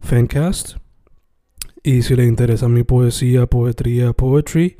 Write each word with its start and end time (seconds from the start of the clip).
Fancast. 0.00 0.76
Y 1.82 2.02
si 2.02 2.16
le 2.16 2.24
interesa 2.24 2.68
mi 2.68 2.82
poesía, 2.82 3.46
poetría, 3.46 4.12
poetry, 4.12 4.78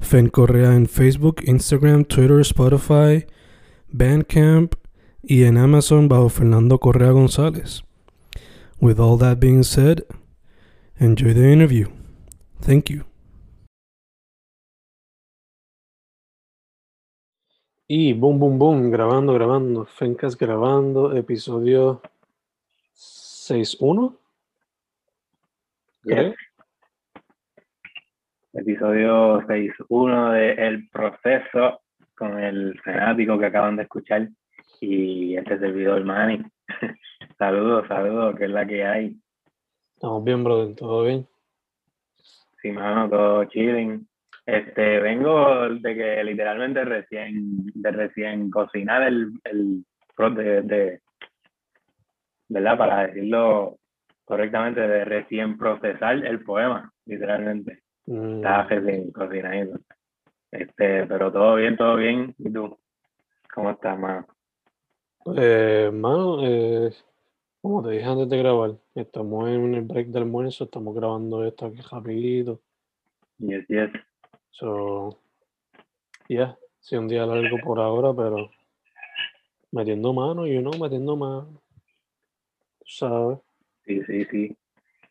Fen 0.00 0.28
Correa 0.28 0.74
en 0.74 0.86
Facebook, 0.86 1.42
Instagram, 1.44 2.04
Twitter, 2.04 2.40
Spotify, 2.40 3.26
Bandcamp 3.88 4.74
y 5.22 5.44
en 5.44 5.58
Amazon 5.58 6.08
bajo 6.08 6.28
Fernando 6.28 6.78
Correa 6.78 7.10
González. 7.10 7.82
With 8.80 9.00
all 9.00 9.18
that 9.18 9.40
being 9.40 9.64
said, 9.64 10.04
enjoy 10.98 11.34
the 11.34 11.52
interview. 11.52 11.88
Thank 12.60 12.90
you. 12.90 13.04
Y 17.90 18.12
boom, 18.12 18.38
boom, 18.38 18.58
boom, 18.58 18.90
grabando, 18.90 19.32
grabando, 19.32 19.86
Fencas 19.86 20.36
grabando, 20.36 21.16
episodio 21.16 22.02
6.1. 22.94 24.14
Yes. 26.08 26.34
Episodio 28.54 29.42
6.1 29.42 30.32
de 30.32 30.52
El 30.52 30.88
Proceso 30.88 31.82
con 32.16 32.38
el 32.38 32.80
fanático 32.80 33.38
que 33.38 33.44
acaban 33.44 33.76
de 33.76 33.82
escuchar 33.82 34.26
y 34.80 35.36
este 35.36 35.58
servidor 35.58 36.02
Manny. 36.06 36.42
saludos, 37.38 37.86
saludos, 37.88 38.36
que 38.36 38.46
es 38.46 38.50
la 38.50 38.66
que 38.66 38.86
hay. 38.86 39.16
Estamos 39.96 40.24
bien, 40.24 40.42
brother, 40.42 40.74
todo 40.76 41.04
bien. 41.04 41.28
Sí, 42.62 42.72
mano, 42.72 43.10
todo 43.10 43.44
chilling. 43.44 44.08
Este, 44.46 45.00
vengo 45.00 45.68
de 45.68 45.94
que 45.94 46.24
literalmente 46.24 46.86
recién, 46.86 47.66
de 47.74 47.90
recién 47.90 48.50
cocinar 48.50 49.02
el, 49.02 49.32
el 49.44 49.84
de, 50.34 50.62
de, 50.62 51.00
¿verdad? 52.48 52.78
Para 52.78 53.06
decirlo 53.08 53.76
correctamente, 54.28 54.80
de 54.80 55.04
recién 55.06 55.56
procesar 55.56 56.24
el 56.24 56.44
poema, 56.44 56.92
literalmente. 57.06 57.82
Mm, 58.06 58.36
Estaba 58.36 58.64
recién 58.64 59.10
cocinando. 59.10 59.80
Este, 60.50 61.06
pero 61.06 61.32
todo 61.32 61.56
bien, 61.56 61.76
todo 61.76 61.96
bien. 61.96 62.34
¿Y 62.38 62.52
tú? 62.52 62.78
¿Cómo 63.52 63.70
estás, 63.70 63.98
mano? 63.98 64.26
eh, 65.36 65.90
mano, 65.92 66.46
eh, 66.46 66.90
como 67.60 67.82
te 67.82 67.90
dije 67.90 68.04
antes 68.04 68.28
de 68.28 68.38
grabar, 68.38 68.76
estamos 68.94 69.48
en 69.48 69.74
el 69.74 69.82
break 69.82 70.08
de 70.08 70.18
almuerzo, 70.20 70.64
estamos 70.64 70.94
grabando 70.94 71.44
esto 71.44 71.66
aquí 71.66 71.80
rapidito. 71.90 72.60
Yes, 73.38 73.66
yes. 73.68 73.90
So, 74.50 75.18
yeah, 76.28 76.56
sí, 76.80 76.96
un 76.96 77.08
día 77.08 77.26
largo 77.26 77.58
por 77.64 77.78
ahora, 77.78 78.12
pero 78.14 78.50
metiendo 79.72 80.12
mano, 80.12 80.46
you 80.46 80.60
know, 80.60 80.72
metiendo 80.78 81.16
mano. 81.16 81.60
¿Sabes? 82.86 83.38
Sí, 83.88 84.02
sí, 84.06 84.24
sí. 84.26 84.56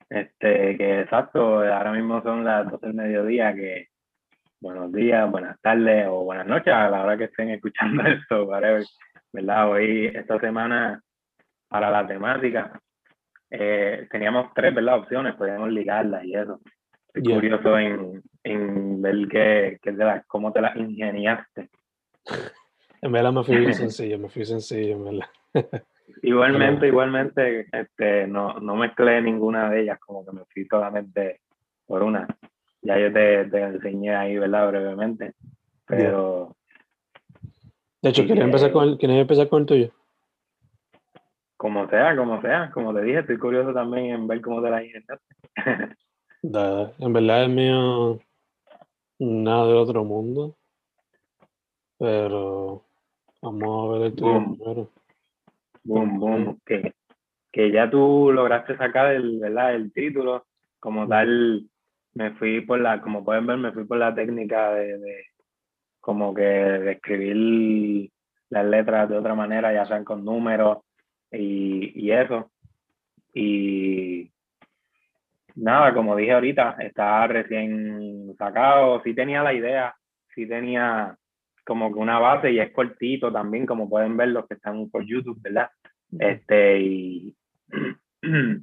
Este, 0.08 0.78
que 0.78 1.02
exacto, 1.02 1.62
ahora 1.62 1.92
mismo 1.92 2.22
son 2.22 2.46
las 2.46 2.70
12 2.70 2.86
del 2.86 2.96
mediodía, 2.96 3.56
que 3.56 3.88
buenos 4.62 4.94
días, 4.94 5.30
buenas 5.32 5.60
tardes 5.62 6.06
o 6.08 6.24
buenas 6.26 6.46
noches 6.46 6.72
a 6.72 6.88
la 6.88 7.02
hora 7.04 7.18
que 7.18 7.24
estén 7.24 7.50
escuchando 7.50 8.04
esto, 8.08 8.44
whatever, 8.46 8.86
¿verdad? 9.34 9.72
Hoy, 9.72 10.12
esta 10.14 10.40
semana, 10.40 11.02
para 11.68 11.90
la 11.90 12.06
temática, 12.06 12.80
eh, 13.50 14.08
teníamos 14.12 14.54
tres, 14.54 14.76
¿verdad? 14.76 15.00
Opciones, 15.00 15.34
podíamos 15.34 15.72
ligarlas 15.72 16.24
y 16.24 16.36
eso. 16.36 16.62
Estoy 17.08 17.24
Yeah. 17.24 17.36
curioso 17.36 17.80
en, 17.80 18.22
en 18.44 19.02
ver 19.02 19.28
qué, 19.28 19.80
qué 19.82 19.92
te 19.92 20.04
las, 20.06 20.24
cómo 20.28 20.54
te 20.54 20.62
las 20.62 20.76
ingeniaste. 20.78 21.70
En 23.00 23.12
verdad 23.12 23.32
me 23.32 23.44
fui 23.44 23.74
sencillo, 23.76 24.18
me 24.18 24.28
fui 24.28 24.44
sencillo, 24.44 24.96
en 24.96 25.04
verdad. 25.04 25.30
Igualmente, 26.22 26.88
igualmente, 26.88 27.68
este, 27.72 28.28
no, 28.28 28.60
no 28.60 28.76
mezclé 28.76 29.22
ninguna 29.22 29.70
de 29.70 29.82
ellas, 29.82 30.00
como 30.00 30.26
que 30.26 30.32
me 30.32 30.46
fui 30.46 30.66
solamente 30.66 31.42
por 31.86 32.04
una. 32.04 32.28
Ya 32.82 32.98
yo 32.98 33.12
te, 33.12 33.46
te 33.46 33.62
enseñé 33.62 34.16
ahí, 34.16 34.38
¿verdad? 34.38 34.70
Brevemente. 34.70 35.34
Pero 35.86 36.56
De 38.02 38.10
hecho, 38.10 38.26
¿quieres 38.26 38.44
eh. 38.44 38.46
empezar 38.48 38.72
con 38.72 38.88
el, 38.88 38.98
¿quieres 38.98 39.18
empezar 39.18 39.50
con 39.50 39.62
el 39.62 39.66
tuyo? 39.66 39.92
como 41.58 41.90
sea, 41.90 42.16
como 42.16 42.40
sea, 42.42 42.70
como 42.72 42.94
te 42.94 43.02
dije, 43.02 43.20
estoy 43.20 43.38
curioso 43.40 43.74
también 43.74 44.12
en 44.14 44.28
ver 44.28 44.42
cómo 44.42 44.62
te 44.62 44.70
las 44.70 44.84
ingeniaste. 44.84 45.26
Da- 46.44 46.92
en 47.00 47.14
verdad 47.14 47.46
el 47.46 47.50
mío 47.50 48.20
nada 49.20 49.68
del 49.68 49.78
otro 49.78 50.04
mundo. 50.06 50.56
Pero 51.98 52.84
vamos 53.42 53.90
a 53.90 53.94
ver 53.94 54.02
el 54.08 54.16
tuyo 54.16 54.32
Boom. 54.34 54.58
primero. 54.58 54.90
Boom, 55.88 56.20
boom. 56.20 56.60
Que, 56.66 56.94
que 57.52 57.72
ya 57.72 57.90
tú 57.90 58.32
lograste 58.32 58.78
sacar 58.78 59.14
el, 59.14 59.40
¿verdad? 59.40 59.76
el 59.76 59.92
título. 59.94 60.46
Como 60.80 61.08
tal, 61.08 61.68
me 62.14 62.32
fui 62.32 62.62
por 62.62 62.80
la, 62.80 63.02
como 63.02 63.24
pueden 63.26 63.48
ver, 63.48 63.58
me 63.58 63.72
fui 63.72 63.86
por 63.86 63.98
la 63.98 64.14
técnica 64.14 64.72
de, 64.72 64.98
de 65.00 65.26
como 66.00 66.34
que 66.34 66.42
de 66.44 66.92
escribir 66.94 68.10
las 68.50 68.66
letras 68.66 69.10
de 69.10 69.18
otra 69.18 69.36
manera, 69.36 69.74
ya 69.74 69.86
sean 69.86 70.04
con 70.04 70.24
números 70.24 70.80
y, 71.32 71.92
y 71.96 72.12
eso. 72.12 72.52
Y 73.34 74.32
nada, 75.56 75.94
como 75.94 76.16
dije 76.16 76.34
ahorita, 76.34 76.78
estaba 76.80 77.28
recién 77.28 78.36
sacado, 78.38 79.02
sí 79.04 79.14
tenía 79.14 79.44
la 79.44 79.54
idea, 79.54 79.96
sí 80.34 80.48
tenía 80.48 81.18
como 81.66 81.92
que 81.92 82.00
una 82.00 82.20
base 82.20 82.52
y 82.52 82.60
es 82.60 82.72
cortito 82.72 83.32
también, 83.32 83.66
como 83.66 83.90
pueden 83.90 84.16
ver 84.16 84.30
los 84.30 84.48
que 84.48 84.54
están 84.54 84.90
por 84.90 85.06
YouTube, 85.06 85.42
¿verdad? 85.42 85.70
Este, 86.20 86.80
y 86.80 87.36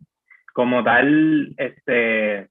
como 0.55 0.83
tal, 0.83 1.55
este, 1.57 2.49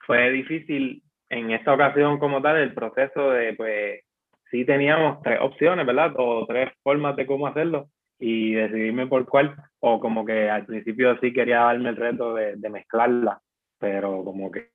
fue 0.00 0.30
difícil 0.30 1.02
en 1.28 1.50
esta 1.50 1.72
ocasión 1.72 2.18
como 2.18 2.42
tal 2.42 2.56
el 2.56 2.74
proceso 2.74 3.30
de, 3.30 3.54
pues, 3.54 4.00
sí 4.50 4.64
teníamos 4.64 5.22
tres 5.22 5.38
opciones, 5.40 5.86
¿verdad? 5.86 6.12
O 6.16 6.46
tres 6.46 6.70
formas 6.82 7.16
de 7.16 7.26
cómo 7.26 7.46
hacerlo 7.46 7.88
y 8.18 8.54
decidirme 8.54 9.06
por 9.06 9.26
cuál, 9.26 9.56
o 9.80 9.98
como 9.98 10.24
que 10.24 10.48
al 10.48 10.66
principio 10.66 11.18
sí 11.20 11.32
quería 11.32 11.60
darme 11.60 11.88
el 11.88 11.96
reto 11.96 12.34
de, 12.34 12.56
mezclarla, 12.70 13.40
pero 13.78 14.22
como 14.22 14.50
que 14.50 14.70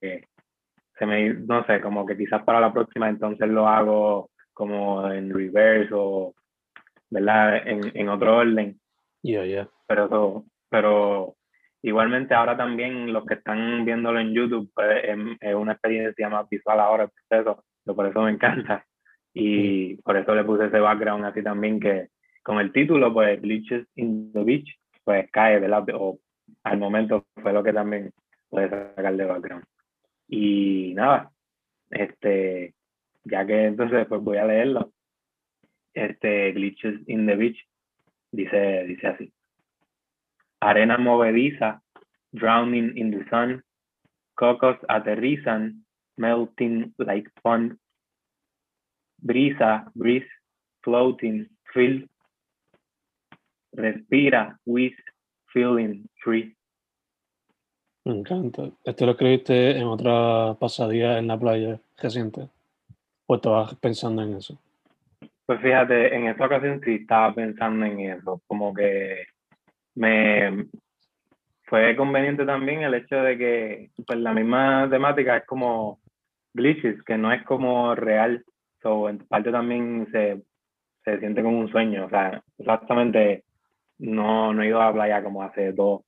se 0.98 1.06
me, 1.06 1.34
no 1.34 1.66
sé, 1.66 1.80
como 1.80 2.06
que 2.06 2.18
quizás 2.18 2.44
para 2.44 2.60
la 2.60 2.74
próxima 2.74 3.08
entonces 3.08 3.48
lo 3.48 3.68
hago 3.68 4.32
como 4.54 5.10
en 5.12 5.34
reverse 5.34 5.94
o, 5.94 6.34
¿verdad? 7.10 7.62
En 7.66 8.10
otro 8.10 8.38
orden 8.38 8.78
Yeah, 9.28 9.44
yeah. 9.46 9.68
pero 9.88 10.06
eso- 10.06 10.46
pero 10.70 11.36
igualmente 11.82 12.34
ahora 12.34 12.56
también 12.56 13.12
los 13.12 13.26
que 13.26 13.34
están 13.36 13.84
viéndolo 13.84 14.20
en 14.20 14.34
YouTube 14.34 14.72
pues, 14.74 15.04
es, 15.04 15.18
es 15.42 15.54
una 15.56 15.74
experiencia 15.74 16.30
más 16.30 16.48
visual 16.50 16.80
ahora 16.80 17.04
el 17.04 17.10
proceso, 17.28 17.64
por 17.96 18.06
eso 18.08 18.22
me 18.22 18.32
encanta 18.32 18.86
y 19.34 19.96
por 20.02 20.16
eso 20.18 20.34
le 20.34 20.44
puse 20.46 20.66
ese 20.68 20.80
background 20.80 21.26
así 21.26 21.44
también 21.44 21.80
que 21.80 22.08
con 22.42 22.60
el 22.60 22.72
título 22.72 23.14
pues 23.14 23.42
Glitches 23.42 23.86
in 23.96 24.32
the 24.32 24.44
Beach 24.44 24.70
pues 25.04 25.30
cae 25.32 25.60
¿verdad? 25.60 25.84
o 25.94 26.20
al 26.64 26.78
momento 26.78 27.26
fue 27.42 27.52
lo 27.52 27.64
que 27.64 27.74
también 27.74 28.12
puede 28.50 28.70
sacar 28.70 29.16
de 29.16 29.26
background 29.26 29.66
y 30.30 30.94
nada 30.96 31.32
este 31.92 32.74
ya 33.26 33.46
que 33.46 33.66
entonces 33.66 34.08
pues 34.08 34.22
voy 34.22 34.38
a 34.38 34.46
leerlo 34.46 34.92
este 35.94 36.52
Glitches 36.54 37.02
in 37.08 37.26
the 37.28 37.36
Beach 37.36 37.58
dice 38.32 38.86
dice 38.86 39.08
así 39.08 39.34
arena 40.60 40.98
movediza 40.98 41.82
drowning 42.34 42.98
in 42.98 43.12
the 43.12 43.24
sun, 43.30 43.64
cocos 44.36 44.78
aterrizan, 44.90 45.84
melting 46.18 46.94
like 46.98 47.30
fun, 47.42 47.78
brisa, 49.24 49.90
breeze, 49.96 50.28
floating, 50.84 51.48
feel, 51.74 52.08
respira, 53.76 54.58
whiz, 54.66 54.94
feeling, 55.54 56.08
free. 56.24 56.54
Me 58.06 58.14
encanta. 58.14 58.72
¿Esto 58.86 59.06
lo 59.06 59.12
escribiste 59.12 59.78
en 59.78 59.84
otra 59.84 60.56
pasadía 60.58 61.18
en 61.18 61.28
la 61.28 61.38
playa 61.38 61.80
reciente? 61.98 62.50
¿O 63.26 63.36
estabas 63.36 63.76
pensando 63.76 64.22
en 64.22 64.38
eso? 64.38 64.58
Pues 65.48 65.62
fíjate, 65.62 66.14
en 66.14 66.28
esta 66.28 66.46
ocasión 66.46 66.82
sí 66.84 66.96
estaba 66.96 67.34
pensando 67.34 67.86
en 67.86 68.02
eso, 68.02 68.42
como 68.48 68.74
que 68.74 69.28
me 69.96 70.66
fue 71.64 71.96
conveniente 71.96 72.46
también 72.46 72.82
el 72.82 72.94
hecho 72.96 73.16
de 73.16 73.38
que 73.38 73.90
pues 74.06 74.20
la 74.20 74.34
misma 74.34 74.90
temática 74.90 75.38
es 75.38 75.46
como 75.46 76.00
glitches, 76.54 77.02
que 77.04 77.18
no 77.18 77.32
es 77.32 77.44
como 77.44 77.96
real, 77.96 78.44
so, 78.82 79.08
en 79.08 79.20
parte 79.20 79.50
también 79.50 80.10
se, 80.12 80.44
se 81.06 81.18
siente 81.20 81.42
como 81.42 81.60
un 81.60 81.72
sueño, 81.72 82.08
o 82.08 82.10
sea, 82.10 82.44
exactamente 82.58 83.46
no, 84.00 84.54
no 84.54 84.64
he 84.64 84.68
ido 84.68 84.82
a 84.82 84.88
la 84.88 84.94
playa 84.94 85.24
como 85.24 85.44
hace 85.44 85.72
dos 85.72 86.02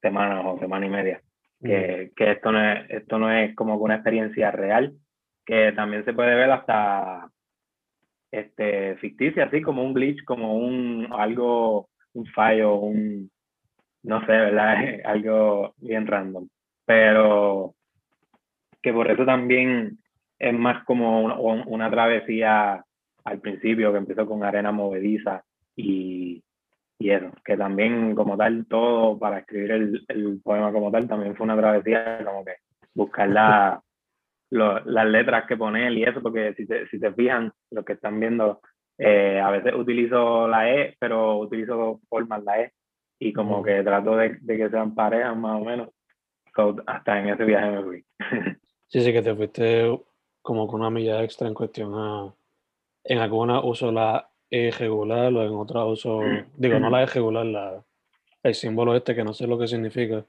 semanas 0.00 0.44
o 0.44 0.58
semana 0.58 0.86
y 0.86 0.90
media, 0.90 1.22
que, 1.62 2.10
que 2.16 2.32
esto, 2.32 2.50
no 2.50 2.72
es, 2.72 2.90
esto 2.90 3.16
no 3.16 3.30
es 3.30 3.54
como 3.54 3.76
una 3.76 3.94
experiencia 3.94 4.50
real, 4.50 4.92
que 5.46 5.70
también 5.70 6.04
se 6.04 6.14
puede 6.14 6.34
ver 6.34 6.50
hasta 6.50 7.30
este, 8.32 8.96
ficticia, 8.96 9.44
así 9.44 9.60
como 9.60 9.84
un 9.84 9.92
glitch, 9.92 10.24
como 10.24 10.56
un 10.56 11.06
algo, 11.12 11.90
un 12.14 12.26
fallo, 12.26 12.76
un, 12.76 13.30
no 14.02 14.20
sé, 14.20 14.32
¿verdad? 14.32 14.76
algo 15.04 15.74
bien 15.76 16.06
random. 16.06 16.48
Pero 16.86 17.74
que 18.80 18.92
por 18.92 19.08
eso 19.10 19.24
también 19.24 19.98
es 20.38 20.54
más 20.54 20.82
como 20.84 21.22
una, 21.22 21.36
una 21.36 21.90
travesía 21.90 22.84
al 23.24 23.40
principio, 23.40 23.92
que 23.92 23.98
empezó 23.98 24.26
con 24.26 24.42
arena 24.42 24.72
movediza 24.72 25.44
y, 25.76 26.42
y 26.98 27.10
eso, 27.10 27.30
que 27.44 27.56
también 27.56 28.14
como 28.16 28.36
tal, 28.36 28.66
todo 28.66 29.18
para 29.18 29.38
escribir 29.38 29.72
el, 29.72 30.04
el 30.08 30.40
poema 30.42 30.72
como 30.72 30.90
tal, 30.90 31.06
también 31.06 31.36
fue 31.36 31.44
una 31.44 31.56
travesía, 31.56 32.24
como 32.24 32.44
que 32.44 32.54
buscar 32.94 33.28
la, 33.28 33.80
las 34.52 35.06
letras 35.06 35.46
que 35.46 35.56
poner 35.56 35.92
y 35.92 36.04
eso, 36.04 36.20
porque 36.20 36.52
si 36.54 36.66
te, 36.66 36.86
si 36.88 37.00
te 37.00 37.12
fijan, 37.12 37.52
lo 37.70 37.84
que 37.84 37.94
están 37.94 38.20
viendo, 38.20 38.60
eh, 38.98 39.40
a 39.40 39.50
veces 39.50 39.72
utilizo 39.74 40.46
la 40.46 40.70
E, 40.70 40.96
pero 40.98 41.38
utilizo 41.38 42.00
formas 42.08 42.42
la 42.44 42.60
E 42.60 42.72
y 43.18 43.32
como 43.32 43.62
que 43.62 43.82
trato 43.82 44.16
de, 44.16 44.36
de, 44.40 44.56
que 44.56 44.68
sean 44.68 44.94
parejas 44.94 45.36
más 45.36 45.60
o 45.60 45.64
menos. 45.64 45.88
hasta 46.86 47.20
en 47.20 47.28
ese 47.30 47.44
viaje 47.44 47.70
me 47.70 47.82
fui. 47.82 48.04
sí, 48.88 49.00
sí, 49.00 49.12
que 49.12 49.22
te 49.22 49.34
fuiste 49.34 49.98
como 50.42 50.66
con 50.66 50.80
una 50.80 50.90
milla 50.90 51.22
extra 51.22 51.48
en 51.48 51.54
cuestión 51.54 51.94
a... 51.94 52.34
En 53.04 53.18
alguna 53.18 53.60
uso 53.60 53.90
la 53.90 54.28
E 54.50 54.70
regular 54.70 55.32
o 55.32 55.42
en 55.42 55.54
otra 55.54 55.84
uso... 55.84 56.20
Digo, 56.56 56.78
no 56.78 56.90
la 56.90 57.02
E 57.02 57.06
regular, 57.06 57.46
la, 57.46 57.82
el 58.42 58.54
símbolo 58.54 58.94
este 58.94 59.14
que 59.14 59.24
no 59.24 59.32
sé 59.32 59.46
lo 59.46 59.58
que 59.58 59.66
significa. 59.66 60.24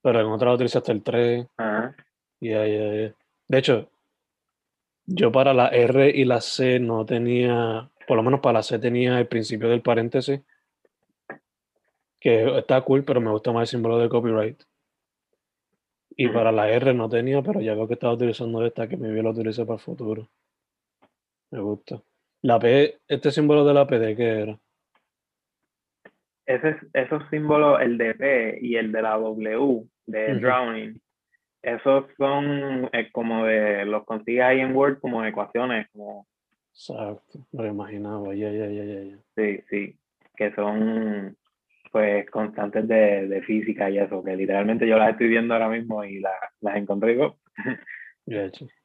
Pero 0.00 0.20
en 0.20 0.26
otra 0.26 0.54
utilizaste 0.54 0.92
el 0.92 1.02
3. 1.02 1.46
Ajá. 1.58 1.94
Y 2.40 2.52
ahí, 2.52 3.12
de 3.48 3.58
hecho, 3.58 3.90
yo 5.06 5.30
para 5.30 5.54
la 5.54 5.68
R 5.68 6.10
y 6.10 6.24
la 6.24 6.40
C 6.40 6.80
no 6.80 7.06
tenía, 7.06 7.90
por 8.06 8.16
lo 8.16 8.22
menos 8.22 8.40
para 8.40 8.54
la 8.54 8.62
C 8.62 8.78
tenía 8.78 9.18
el 9.18 9.28
principio 9.28 9.68
del 9.68 9.82
paréntesis, 9.82 10.40
que 12.18 12.58
está 12.58 12.80
cool, 12.80 13.04
pero 13.04 13.20
me 13.20 13.30
gusta 13.30 13.52
más 13.52 13.62
el 13.62 13.66
símbolo 13.68 13.98
de 13.98 14.08
copyright. 14.08 14.60
Y 16.18 16.28
para 16.28 16.50
la 16.50 16.70
R 16.70 16.94
no 16.94 17.08
tenía, 17.08 17.42
pero 17.42 17.60
ya 17.60 17.74
veo 17.74 17.86
que 17.86 17.94
estaba 17.94 18.14
utilizando 18.14 18.64
esta, 18.64 18.88
que 18.88 18.96
me 18.96 19.12
vio 19.12 19.22
lo 19.22 19.30
utilice 19.30 19.64
para 19.64 19.74
el 19.74 19.80
futuro. 19.80 20.28
Me 21.50 21.60
gusta. 21.60 22.02
La 22.42 22.58
P, 22.58 22.98
este 23.06 23.30
símbolo 23.30 23.64
de 23.64 23.74
la 23.74 23.86
P, 23.86 23.98
¿de 23.98 24.16
qué 24.16 24.40
era? 24.40 24.58
Ese, 26.46 26.78
esos 26.92 27.22
símbolos, 27.28 27.80
el 27.80 27.98
de 27.98 28.14
P 28.14 28.58
y 28.62 28.76
el 28.76 28.92
de 28.92 29.02
la 29.02 29.16
W, 29.18 29.84
de 30.06 30.34
drowning, 30.36 31.00
esos 31.66 32.04
son 32.16 32.88
eh, 32.92 33.10
como 33.10 33.44
de, 33.44 33.84
los 33.86 34.04
consigues 34.04 34.44
ahí 34.44 34.60
en 34.60 34.74
Word 34.74 35.00
como 35.00 35.24
ecuaciones, 35.24 35.88
como... 35.92 36.26
Exacto, 36.72 37.40
lo 37.52 37.66
imaginaba, 37.66 38.34
ya, 38.34 38.50
ya, 38.52 38.66
ya, 38.68 38.84
ya. 38.84 39.16
Sí, 39.34 39.60
sí, 39.68 39.98
que 40.36 40.54
son 40.54 41.36
pues 41.90 42.30
constantes 42.30 42.86
de, 42.86 43.26
de, 43.26 43.42
física 43.42 43.90
y 43.90 43.98
eso, 43.98 44.22
que 44.22 44.36
literalmente 44.36 44.86
yo 44.86 44.96
las 44.96 45.10
estoy 45.10 45.28
viendo 45.28 45.54
ahora 45.54 45.68
mismo 45.68 46.04
y 46.04 46.20
la, 46.20 46.30
las 46.60 46.76
encontré 46.76 47.14
y 48.26 48.36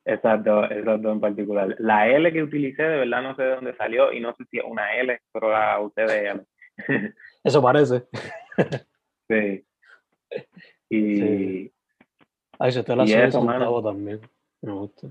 esas, 0.06 0.44
dos, 0.44 0.72
esas 0.72 1.02
dos 1.02 1.14
en 1.14 1.20
particular. 1.20 1.76
La 1.80 2.08
L 2.08 2.32
que 2.32 2.42
utilicé, 2.42 2.82
de 2.82 2.98
verdad 3.00 3.22
no 3.22 3.36
sé 3.36 3.44
de 3.44 3.56
dónde 3.56 3.76
salió 3.76 4.12
y 4.12 4.22
no 4.22 4.34
sé 4.36 4.46
si 4.50 4.58
es 4.58 4.64
una 4.66 4.96
L, 4.96 5.20
pero 5.32 5.52
la 5.52 5.80
usé 5.80 6.02
de 6.02 6.30
L. 6.30 6.42
Eso 7.44 7.62
parece. 7.62 8.06
sí. 9.30 9.66
Y, 10.90 11.16
sí. 11.18 11.74
Ahí 12.62 12.72
se 12.72 12.84
te 12.84 12.96
la 12.96 13.08
C 13.08 13.18
de 13.18 13.32
centavo 13.32 13.82
también. 13.84 14.20
Me 14.62 14.72
gusta. 14.74 15.08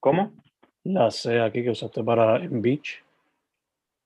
¿Cómo? 0.00 0.32
La 0.84 1.10
C 1.10 1.40
aquí 1.40 1.62
que 1.62 1.70
usaste 1.70 2.02
para 2.04 2.36
en 2.36 2.60
Beach. 2.60 3.02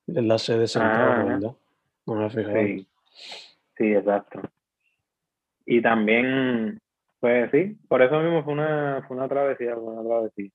Es 0.07 0.23
la 0.23 0.37
C 0.37 0.57
de 0.57 0.67
centavo, 0.67 1.11
Ah, 1.11 1.23
¿verdad? 1.23 1.51
No 2.05 2.15
me 2.15 2.29
fijado. 2.29 2.55
Sí, 2.55 2.87
sí, 3.77 3.93
exacto. 3.93 4.41
Y 5.65 5.81
también, 5.81 6.79
pues 7.19 7.49
sí, 7.51 7.75
por 7.87 8.01
eso 8.01 8.19
mismo 8.21 8.43
fue 8.43 8.53
una, 8.53 9.03
fue 9.07 9.17
una 9.17 9.27
travesía, 9.27 9.73
fue 9.75 9.83
una 9.83 10.03
travesía. 10.03 10.49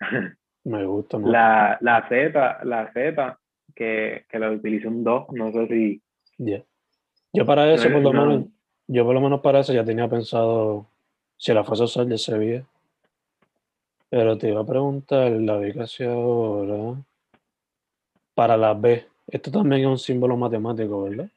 Me 0.64 0.84
gusta 0.86 1.18
mucho. 1.18 1.30
La, 1.30 1.78
la 1.80 2.08
Z, 2.08 2.64
la 2.64 2.92
Z, 2.92 3.38
que, 3.74 4.24
que 4.28 4.38
la 4.38 4.50
utilicé 4.50 4.88
un 4.88 5.04
2, 5.04 5.26
no 5.32 5.52
sé 5.52 5.66
si... 5.68 6.02
Yo 7.32 7.44
para 7.46 7.70
eso, 7.72 7.88
No, 7.88 7.94
por 7.94 8.02
lo 8.02 8.12
no. 8.12 8.26
menos, 8.26 8.48
yo 8.88 9.04
por 9.04 9.14
lo 9.14 9.20
menos 9.20 9.40
para 9.40 9.60
eso 9.60 9.72
ya 9.72 9.84
tenía 9.84 10.08
pensado, 10.08 10.86
si 11.44 11.52
la 11.52 11.62
fuese 11.62 11.82
a 11.82 11.84
usar, 11.84 12.08
ya 12.08 12.16
sabía. 12.16 12.64
Pero 14.08 14.38
te 14.38 14.48
iba 14.48 14.62
a 14.62 14.66
preguntar, 14.66 15.30
la 15.30 15.60
casi 15.74 16.02
ahora. 16.04 16.98
Para 18.34 18.56
la 18.56 18.72
B, 18.72 19.06
esto 19.26 19.50
también 19.50 19.82
es 19.82 19.88
un 19.88 19.98
símbolo 19.98 20.38
matemático, 20.38 21.02
¿verdad? 21.02 21.28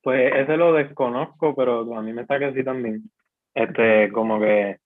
Pues 0.00 0.32
ese 0.32 0.56
lo 0.56 0.74
desconozco, 0.74 1.56
pero 1.56 1.92
a 1.96 2.00
mí 2.00 2.12
me 2.12 2.22
está 2.22 2.38
que 2.38 2.52
sí 2.52 2.62
también. 2.62 3.02
Este, 3.52 4.12
como 4.12 4.38
que, 4.38 4.78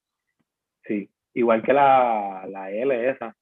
sí, 0.85 1.11
igual 1.35 1.62
que 1.62 1.75
la, 1.75 2.47
la 2.49 2.71
L 2.71 3.11
esa. 3.11 3.37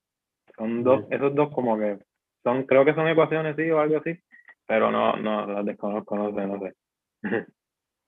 Son 0.57 0.83
dos, 0.83 1.05
esos 1.11 1.33
dos 1.33 1.55
como 1.55 1.79
que 1.79 1.97
son, 2.43 2.65
creo 2.65 2.85
que 2.85 2.95
son 2.95 3.07
ecuaciones, 3.07 3.55
sí, 3.55 3.71
o 3.71 3.79
algo 3.79 3.99
así, 3.99 4.19
pero 4.67 4.91
no, 4.91 5.15
no, 5.15 5.47
las 5.47 5.65
desconozco, 5.65 6.17
no 6.17 6.35
sé, 6.35 6.45
no 6.45 6.59
sé. 6.59 6.75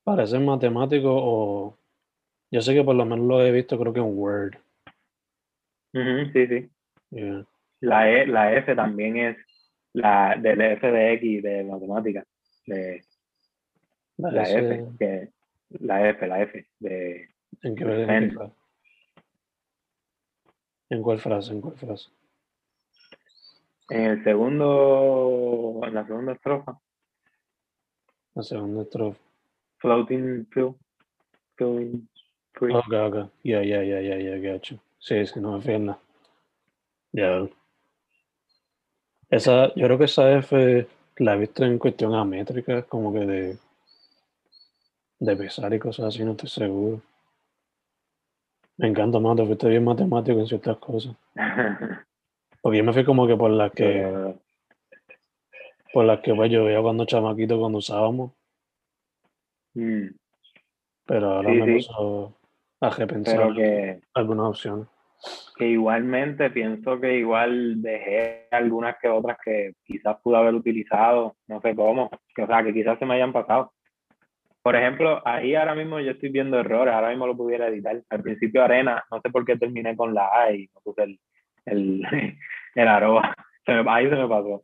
Parece 0.05 0.39
matemático 0.39 1.09
o... 1.13 1.79
Yo 2.51 2.61
sé 2.61 2.75
que 2.75 2.85
por 2.85 2.95
lo 2.95 3.05
menos 3.05 3.27
lo 3.27 3.43
he 3.43 3.51
visto, 3.51 3.79
creo 3.79 3.93
que 3.93 4.01
en 4.01 4.19
Word. 4.19 4.57
Sí, 5.93 6.47
sí. 6.47 6.71
Yeah. 7.11 7.47
La, 7.81 8.11
e, 8.11 8.27
la 8.27 8.55
F 8.55 8.75
también 8.75 9.17
es 9.17 9.37
la 9.93 10.37
del 10.39 10.61
F 10.61 10.91
de 10.91 11.13
X 11.15 11.43
de 11.43 11.65
matemática, 11.65 12.25
de 12.67 13.05
La 14.17 14.31
la 14.31 14.43
S, 14.43 14.59
F, 14.59 14.89
que, 14.99 15.31
la 15.81 16.09
F, 16.09 16.27
la 16.27 16.43
F, 16.43 16.67
de, 16.79 17.29
¿En 17.63 17.75
qué, 17.75 17.85
de 17.85 18.07
qué 18.07 18.53
¿En 20.91 21.03
cuál 21.03 21.19
frase? 21.19 21.53
¿En 21.53 21.61
cuál 21.61 21.77
frase? 21.77 22.11
En 23.89 24.03
el 24.03 24.25
segundo, 24.25 25.81
en 25.85 25.95
la 25.95 26.07
segunda 26.07 26.33
estrofa, 26.33 26.79
La 28.35 28.43
segunda 28.43 28.83
estrofa. 28.83 29.22
Floating, 29.83 30.47
feel, 30.47 30.77
feeling 31.59 32.07
free. 32.55 32.73
Ok, 32.73 32.93
ok. 32.93 33.31
Ya, 33.43 33.63
ya, 33.63 33.83
ya, 33.83 34.01
ya, 34.01 34.17
ya, 34.17 34.39
gacho. 34.39 34.79
Sí, 34.99 35.27
sí, 35.27 35.41
no 35.41 35.59
me 35.59 35.79
nada. 35.81 35.99
Ya. 37.13 37.47
Esa, 39.29 39.75
yo 39.75 39.87
creo 39.87 39.99
que 39.99 40.05
esa 40.05 40.31
F 40.39 40.87
la 41.17 41.35
he 41.35 41.39
visto 41.39 41.65
en 41.65 41.79
cuestión 41.79 42.15
a 42.15 42.25
métrica, 42.25 42.83
como 42.83 43.13
que 43.13 43.21
de, 43.21 43.59
de 45.19 45.37
pesar 45.37 45.75
y 45.75 45.79
cosas 45.79 46.07
así, 46.07 46.25
no 46.25 46.33
estoy 46.33 46.49
seguro. 46.49 47.03
Me 48.77 48.89
encanta 48.89 49.19
más, 49.19 49.37
te 49.37 49.45
fuiste 49.45 49.69
bien 49.69 49.85
matemático 49.85 50.39
en 50.39 50.47
ciertas 50.47 50.79
cosas. 50.79 51.15
Porque 52.63 52.79
yo 52.79 52.85
me 52.85 52.93
fui 52.93 53.05
como 53.05 53.27
que 53.27 53.37
por 53.37 53.51
las 53.51 53.73
que, 53.73 54.37
por 55.93 56.05
las 56.05 56.21
que 56.21 56.33
pues, 56.33 56.51
yo 56.51 56.65
veía 56.65 56.81
cuando 56.81 57.05
chamaquito, 57.05 57.59
cuando 57.59 57.79
usábamos, 57.79 58.31
mm, 59.75 60.07
pero 61.07 61.31
ahora 61.33 61.51
Sí, 61.51 61.57
me 61.61 61.67
sí. 61.67 61.73
puso 61.89 62.39
a 62.81 62.91
repensar 62.91 63.55
que, 63.55 64.01
algunas 64.15 64.47
opciones. 64.47 64.87
que 65.57 65.67
igualmente 65.69 66.51
pienso 66.51 67.01
que 67.01 67.19
igual 67.19 67.81
dejé 67.83 68.49
algunas 68.51 68.97
que 69.01 69.09
otras 69.09 69.37
que 69.45 69.73
quizás 69.85 70.17
pude 70.23 70.37
haber 70.37 70.55
utilizado, 70.55 71.37
no 71.49 71.61
sé 71.61 71.75
cómo, 71.77 72.11
que, 72.35 72.43
o 72.43 72.47
sea, 72.47 72.63
que 72.65 72.73
quizás 72.73 72.99
se 72.99 73.07
me 73.07 73.15
hayan 73.15 73.33
pasado. 73.33 73.73
Por 74.63 74.77
ejemplo, 74.77 75.21
ahí 75.27 75.55
ahora 75.57 75.75
mismo 75.75 75.99
yo 76.01 76.13
estoy 76.13 76.29
viendo 76.29 76.59
errores, 76.61 76.95
ahora 76.95 77.09
mismo 77.11 77.27
lo 77.27 77.37
pudiera 77.37 77.67
editar. 77.69 78.01
Al 78.11 78.23
principio 78.23 78.63
arena, 78.63 79.03
no 79.11 79.21
sé 79.21 79.29
por 79.31 79.45
qué 79.45 79.57
terminé 79.57 79.97
con 79.97 80.15
la 80.15 80.29
A 80.33 80.53
y 80.53 80.69
no 80.73 80.81
puse 80.85 81.03
el, 81.03 81.21
el, 81.67 82.03
el 82.77 82.89
arroba. 82.89 83.35
ahí 83.67 84.09
se 84.09 84.15
me 84.17 84.29
pasó. 84.29 84.63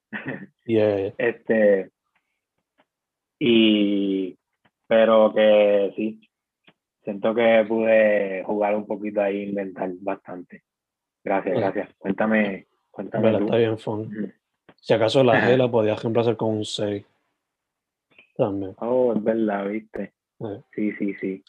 Yeah. 0.66 1.12
Este, 1.18 1.90
y, 3.40 4.37
pero 4.88 5.32
que 5.32 5.92
sí, 5.94 6.20
siento 7.04 7.32
que 7.34 7.64
pude 7.68 8.42
jugar 8.44 8.74
un 8.74 8.86
poquito 8.86 9.20
ahí, 9.22 9.44
inventar 9.44 9.90
bastante. 10.00 10.64
Gracias, 11.22 11.54
Bueno. 11.54 11.72
gracias. 11.72 11.94
Cuéntame, 11.98 12.66
cuéntame 12.90 13.38
está 13.38 13.56
bien 13.56 13.78
fun. 13.78 14.32
Si 14.80 14.92
acaso 14.94 15.22
la. 15.22 15.40
G 15.40 15.56
la 15.58 15.70
podías 15.70 16.02
reemplazar 16.02 16.36
con 16.36 16.56
un 16.56 16.64
6. 16.64 17.04
También. 18.36 18.74
Oh, 18.78 19.12
es 19.14 19.22
verdad, 19.22 19.68
viste. 19.68 20.12
Eh, 20.40 20.60
Sí, 20.74 20.92
sí, 20.92 21.14
sí. 21.20 21.44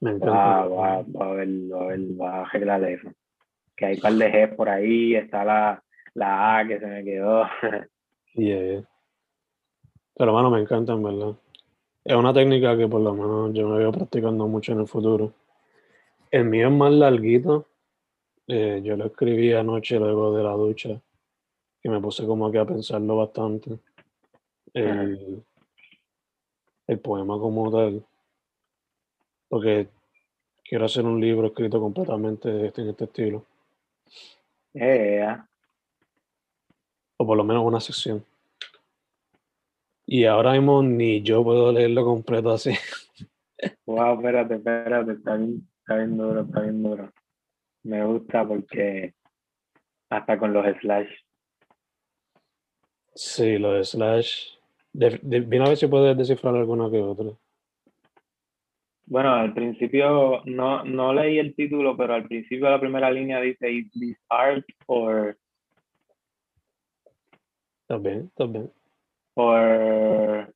me 0.00 0.10
encanta. 0.12 0.30
Va, 0.32 0.66
va, 0.66 1.02
va 1.02 1.26
a 1.26 1.32
ver, 1.34 1.48
va 1.72 1.82
a 1.82 1.86
ver, 1.86 2.00
va 2.20 2.34
a 2.38 2.42
arreglar 2.42 2.84
eso. 2.84 3.10
Que 3.76 3.86
hay 3.86 3.94
un 3.94 4.00
par 4.00 4.12
de 4.14 4.32
G 4.32 4.56
por 4.56 4.68
ahí, 4.68 5.14
está 5.14 5.44
la, 5.44 5.82
la 6.14 6.58
A 6.58 6.66
que 6.66 6.78
se 6.78 6.86
me 6.86 7.04
quedó. 7.04 7.44
Yeah, 8.34 8.60
yeah. 8.62 8.88
Pero 10.18 10.32
mano, 10.32 10.50
me 10.50 10.60
encanta 10.60 10.92
en 10.92 11.02
verdad. 11.02 11.34
Es 12.04 12.14
una 12.16 12.34
técnica 12.34 12.76
que 12.76 12.88
por 12.88 13.00
lo 13.00 13.14
menos 13.14 13.54
yo 13.54 13.68
me 13.68 13.78
veo 13.78 13.92
practicando 13.92 14.48
mucho 14.48 14.72
en 14.72 14.80
el 14.80 14.88
futuro. 14.88 15.32
El 16.30 16.44
mío 16.46 16.66
es 16.66 16.74
más 16.74 16.92
larguito. 16.92 17.66
Eh, 18.48 18.80
yo 18.82 18.96
lo 18.96 19.06
escribí 19.06 19.52
anoche 19.52 19.98
luego 19.98 20.36
de 20.36 20.42
la 20.42 20.52
ducha, 20.52 21.00
que 21.80 21.88
me 21.88 22.00
puse 22.00 22.26
como 22.26 22.50
que 22.50 22.58
a 22.58 22.64
pensarlo 22.64 23.16
bastante. 23.16 23.78
El, 24.74 25.44
el 26.88 26.98
poema 26.98 27.38
como 27.38 27.70
tal. 27.70 28.04
Porque 29.48 29.88
quiero 30.64 30.86
hacer 30.86 31.04
un 31.04 31.20
libro 31.20 31.46
escrito 31.46 31.78
completamente 31.78 32.66
este- 32.66 32.82
en 32.82 32.88
este 32.88 33.04
estilo. 33.04 33.44
Eh, 34.74 35.22
ah. 35.22 35.46
o 37.18 37.26
por 37.26 37.36
lo 37.36 37.44
menos 37.44 37.64
una 37.64 37.80
sección. 37.80 38.24
Y 40.10 40.24
ahora 40.24 40.52
mismo 40.52 40.82
ni 40.82 41.22
yo 41.22 41.44
puedo 41.44 41.70
leerlo 41.70 42.02
completo 42.02 42.50
así. 42.52 42.70
Wow, 43.84 44.14
espérate, 44.14 44.54
espérate, 44.54 45.12
está 45.12 45.36
bien, 45.36 45.68
está 45.80 45.96
bien 45.96 46.16
duro, 46.16 46.40
está 46.40 46.60
bien 46.62 46.82
duro. 46.82 47.12
Me 47.82 48.04
gusta 48.06 48.48
porque 48.48 49.12
hasta 50.08 50.38
con 50.38 50.54
los 50.54 50.64
slash. 50.80 51.08
Sí, 53.14 53.58
lo 53.58 53.72
de 53.74 53.84
slash. 53.84 54.54
De, 54.94 55.20
de- 55.22 55.40
viene 55.40 55.66
a 55.66 55.68
ver 55.68 55.76
si 55.76 55.86
puedes 55.86 56.16
descifrar 56.16 56.56
alguna 56.56 56.90
que 56.90 57.02
otra. 57.02 57.26
Bueno, 59.04 59.34
al 59.34 59.52
principio 59.52 60.40
no, 60.46 60.84
no 60.84 61.12
leí 61.12 61.38
el 61.38 61.54
título, 61.54 61.98
pero 61.98 62.14
al 62.14 62.26
principio 62.26 62.70
la 62.70 62.80
primera 62.80 63.10
línea 63.10 63.40
dice 63.42 63.70
Is 63.70 63.90
this 63.92 64.16
art 64.30 64.64
or, 64.86 65.36
Está 67.82 67.98
bien, 67.98 68.20
está 68.28 68.46
bien. 68.46 68.72
Or, 69.38 70.52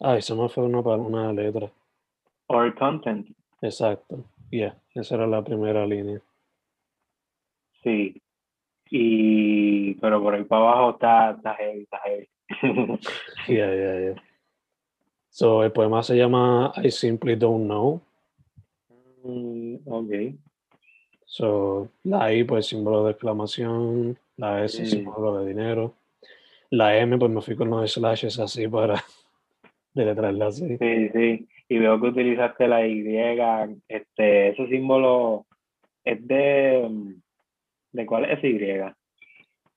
Ah, 0.00 0.16
eso 0.18 0.36
me 0.36 0.48
fue 0.48 0.64
una, 0.64 0.80
una 0.80 1.32
letra. 1.32 1.70
or 2.48 2.74
content? 2.74 3.28
Exacto. 3.62 4.24
Yeah, 4.50 4.76
esa 4.94 5.14
era 5.14 5.26
la 5.26 5.42
primera 5.42 5.86
línea. 5.86 6.20
Sí. 7.82 8.20
Y 8.90 9.94
pero 9.94 10.20
por 10.22 10.34
ahí 10.34 10.44
para 10.44 10.62
abajo 10.62 10.90
está, 10.90 11.30
está 11.30 11.54
heavy, 11.54 11.82
está 11.82 11.98
heavy. 12.04 12.28
Yeah, 13.48 13.74
yeah, 13.74 13.98
yeah. 14.00 14.22
So, 15.30 15.62
el 15.64 15.72
poema 15.72 16.02
se 16.02 16.16
llama 16.16 16.72
I 16.76 16.90
Simply 16.90 17.36
Don't 17.36 17.64
Know. 17.64 18.00
Mm, 19.24 19.76
ok. 19.86 20.34
So, 21.24 21.88
la 22.04 22.30
I, 22.34 22.44
pues 22.44 22.66
símbolo 22.66 23.04
de 23.04 23.12
exclamación. 23.12 24.18
La 24.36 24.62
S, 24.64 24.82
Mm. 24.82 24.86
símbolo 24.86 25.38
de 25.38 25.48
dinero. 25.48 25.94
La 26.72 26.96
M, 26.96 27.18
pues 27.18 27.30
me 27.30 27.42
fui 27.42 27.54
con 27.54 27.68
los 27.68 27.92
slashes 27.92 28.38
así 28.38 28.66
para 28.66 28.94
deletrearla 29.94 30.46
así. 30.46 30.78
Sí, 30.78 31.08
sí. 31.10 31.48
Y 31.68 31.78
veo 31.78 32.00
que 32.00 32.06
utilizaste 32.06 32.66
la 32.66 32.86
Y, 32.86 33.02
este, 33.88 34.48
ese 34.48 34.66
símbolo 34.68 35.44
es 36.02 36.26
de, 36.26 36.88
mm, 36.88 37.12
¿de 37.92 38.06
cuál 38.06 38.24
es 38.24 38.42
Y? 38.42 38.56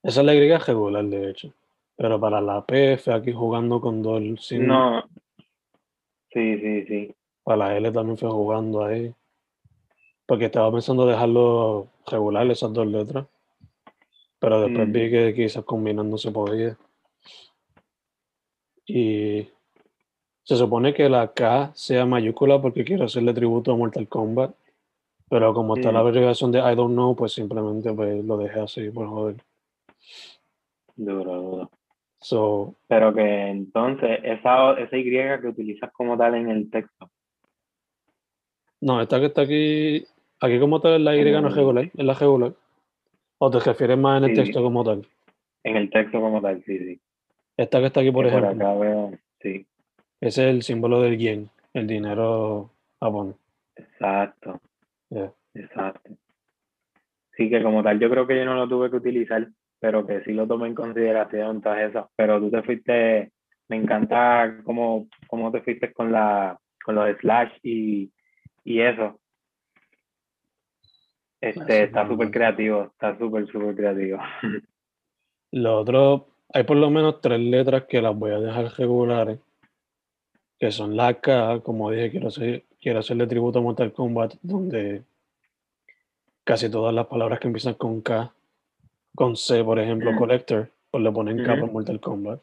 Esa 0.04 0.22
es 0.22 0.26
la 0.26 0.36
Y 0.36 0.58
regular, 0.58 1.04
de 1.04 1.32
hecho. 1.32 1.54
Pero 1.98 2.18
para 2.18 2.40
la 2.40 2.66
P, 2.66 2.96
fue 2.96 3.14
aquí 3.14 3.34
jugando 3.34 3.82
con 3.82 4.02
dos 4.02 4.22
signos. 4.46 4.68
No. 4.68 5.04
Sí, 6.32 6.60
sí, 6.60 6.86
sí. 6.86 7.16
Para 7.44 7.58
la 7.58 7.78
L 7.78 7.92
también 7.92 8.18
fue 8.18 8.30
jugando 8.30 8.86
ahí. 8.86 9.14
Porque 10.26 10.46
estaba 10.46 10.72
pensando 10.72 11.06
dejarlo 11.06 11.88
regular, 12.08 12.50
esas 12.50 12.72
dos 12.72 12.88
letras. 12.88 13.28
Pero 14.40 14.62
después 14.62 14.88
Mm. 14.88 14.92
vi 14.92 15.10
que 15.12 15.34
quizás 15.34 15.64
combinando 15.64 16.18
se 16.18 16.32
podía. 16.32 16.78
Y 18.86 19.48
se 20.44 20.56
supone 20.56 20.94
que 20.94 21.10
la 21.10 21.32
K 21.34 21.72
sea 21.74 22.06
mayúscula 22.06 22.62
porque 22.62 22.86
quiero 22.86 23.06
hacerle 23.06 23.34
tributo 23.34 23.72
a 23.72 23.78
Mortal 23.78 24.08
Kombat. 24.08 24.54
Pero 25.28 25.54
como 25.56 25.76
está 25.76 25.92
la 25.92 26.00
abreviación 26.00 26.52
de 26.52 26.60
I 26.60 26.76
don't 26.76 26.94
know, 26.94 27.16
pues 27.16 27.34
simplemente 27.34 27.92
pues, 27.94 28.24
lo 28.24 28.38
dejé 28.38 28.60
así, 28.60 28.92
por 28.92 29.08
joder. 29.08 29.38
Duro, 30.96 31.42
duro. 31.42 31.72
So, 32.22 32.76
Pero 32.88 33.14
que 33.14 33.48
entonces, 33.48 34.20
esa, 34.24 34.74
esa 34.80 34.98
Y 34.98 35.04
que 35.12 35.48
utilizas 35.48 35.92
como 35.92 36.18
tal 36.18 36.36
en 36.36 36.50
el 36.50 36.70
texto. 36.70 37.10
no, 38.82 39.02
esta 39.02 39.20
que 39.20 39.26
está 39.28 39.42
aquí, 39.42 40.06
aquí 40.40 40.60
como 40.60 40.80
tal 40.80 41.04
la 41.04 41.16
Y 41.16 41.24
no 41.24 41.48
es 41.48 41.56
regular, 41.56 41.92
es 41.96 42.06
la 42.06 42.14
regular. 42.14 42.54
¿O 43.38 43.50
te 43.52 43.60
refieres 43.60 43.98
más 43.98 44.20
en 44.24 44.30
el 44.30 44.36
Sí. 44.36 44.44
texto 44.44 44.62
como 44.64 44.84
tal? 44.84 45.06
En 45.64 45.76
el 45.78 45.90
texto 45.90 46.20
como 46.22 46.42
tal, 46.42 46.64
sí, 46.66 46.78
sí. 46.80 47.00
Esta 47.58 47.80
que 47.80 47.86
está 47.88 48.02
aquí, 48.02 48.12
por 48.12 48.26
Que 48.26 48.32
por 48.32 48.44
ejemplo, 48.44 48.68
acá 48.70 48.80
veo, 48.80 49.12
sí, 49.42 49.66
ese 50.22 50.50
es 50.50 50.56
el 50.56 50.62
símbolo 50.64 51.02
del 51.02 51.18
yen, 51.18 51.50
el 51.74 51.88
dinero 51.88 52.72
japonés. 53.00 53.36
exacto, 53.76 54.60
Yeah. 55.10 55.32
exacto. 55.54 56.12
Sí, 57.38 57.50
que 57.50 57.62
como 57.62 57.84
tal, 57.84 58.00
yo 58.00 58.10
creo 58.10 58.26
que 58.26 58.38
yo 58.38 58.46
no 58.46 58.56
lo 58.56 58.68
tuve 58.68 58.90
que 58.90 58.96
utilizar, 58.98 59.48
pero 59.80 60.06
que 60.08 60.22
sí 60.24 60.32
lo 60.34 60.48
tomé 60.48 60.68
en 60.68 60.76
consideración 60.76 61.62
todas 61.62 61.90
esas. 61.90 62.06
Pero 62.16 62.40
tú 62.40 62.50
te 62.50 62.64
fuiste, 62.64 63.32
me 63.68 63.76
encanta 63.76 64.62
cómo, 64.64 65.08
cómo 65.28 65.52
te 65.52 65.62
fuiste 65.62 65.92
con 65.94 66.12
la, 66.14 66.58
con 66.84 66.96
los 66.96 67.18
slash 67.20 67.52
y, 67.62 68.10
y 68.64 68.80
eso. 68.82 69.20
Este, 71.46 71.84
está 71.84 72.08
súper 72.08 72.32
creativo, 72.32 72.84
está 72.86 73.16
súper, 73.20 73.46
súper 73.48 73.76
creativo. 73.76 74.18
Lo 75.52 75.80
otro, 75.80 76.28
hay 76.52 76.64
por 76.64 76.76
lo 76.78 76.90
menos 76.90 77.22
tres 77.22 77.40
letras 77.40 77.84
que 77.86 78.02
las 78.02 78.18
voy 78.18 78.32
a 78.32 78.40
dejar 78.40 78.66
regulares, 78.78 79.40
que 80.60 80.72
son 80.72 80.98
la 80.98 81.14
K, 81.14 81.60
como 81.62 81.92
dije, 81.92 82.10
quiero, 82.12 82.28
hacer, 82.30 82.64
quiero 82.82 83.00
hacerle 83.00 83.28
tributo 83.28 83.60
a 83.60 83.62
Mortal 83.62 83.94
Kombat, 83.94 84.34
donde 84.42 85.04
casi 86.44 86.70
todas 86.70 86.94
las 86.94 87.06
palabras 87.06 87.40
que 87.40 87.48
empiezan 87.48 87.76
con 87.76 88.02
K, 88.02 88.34
con 89.16 89.36
C, 89.38 89.64
por 89.64 89.78
ejemplo, 89.80 90.12
Mm. 90.14 90.18
Collector, 90.18 90.70
pues 90.92 91.04
le 91.04 91.12
ponen 91.12 91.44
K 91.44 91.52
Ujú. 91.54 91.62
por 91.62 91.72
Mortal 91.72 92.00
Kombat. 92.00 92.42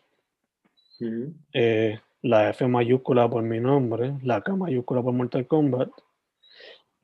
Ujú. 1.01 1.35
Eh, 1.53 1.99
la 2.23 2.51
F 2.51 2.67
mayúscula 2.69 3.29
por 3.29 3.43
mi 3.43 3.59
nombre, 3.61 4.15
la 4.23 4.41
K 4.43 4.55
mayúscula 4.55 5.03
por 5.03 5.13
Mortal 5.13 5.47
Kombat, 5.47 5.91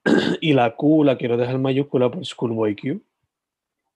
y 0.40 0.52
la 0.52 0.74
Q 0.74 1.04
la 1.04 1.16
quiero 1.16 1.36
dejar 1.36 1.58
mayúscula 1.58 2.10
por 2.10 2.24
Schoolboy 2.24 2.76
Q, 2.76 3.00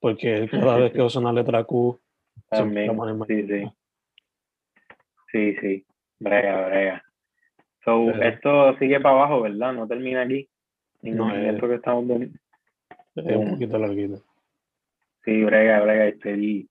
porque 0.01 0.49
cada 0.51 0.79
vez 0.79 0.93
que 0.93 1.03
uso 1.03 1.21
una 1.21 1.33
letra 1.33 1.65
Q, 1.65 2.01
También, 2.49 2.97
sí, 3.27 3.47
sí. 3.47 3.73
Sí, 5.33 5.57
sí. 5.61 5.87
Brega, 6.19 6.67
brega. 6.67 7.05
So, 7.85 8.11
esto 8.11 8.77
sigue 8.79 9.01
para 9.01 9.17
abajo, 9.17 9.41
¿verdad? 9.41 9.73
No 9.73 9.89
termina 9.89 10.23
aquí. 10.23 10.49
En, 11.03 11.17
No, 11.17 11.35
esto 11.35 11.69
que 11.69 11.75
estamos 11.77 12.07
viendo. 12.07 12.39
Es 13.17 13.37
un 13.37 13.51
poquito 13.51 13.79
larguito. 13.79 14.23
Sí, 15.25 15.43
brega, 15.43 15.81
brega. 15.81 16.07
Este, 16.07 16.37
y 16.37 16.69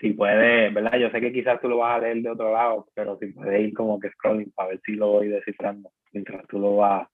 si 0.00 0.12
puedes, 0.12 0.72
¿verdad? 0.72 0.98
Yo 0.98 1.10
sé 1.10 1.20
que 1.20 1.32
quizás 1.32 1.60
tú 1.60 1.68
lo 1.68 1.78
vas 1.78 1.96
a 1.96 1.98
leer 2.00 2.22
de 2.22 2.30
otro 2.30 2.52
lado, 2.52 2.86
pero 2.94 3.18
si 3.18 3.26
puedes 3.26 3.60
ir 3.60 3.74
como 3.74 3.98
que 4.00 4.10
scrolling 4.10 4.52
para 4.52 4.70
ver 4.70 4.80
si 4.84 4.92
lo 4.92 5.08
voy 5.08 5.28
descifrando 5.28 5.90
mientras 6.12 6.46
tú 6.46 6.58
lo 6.58 6.76
vas, 6.76 7.08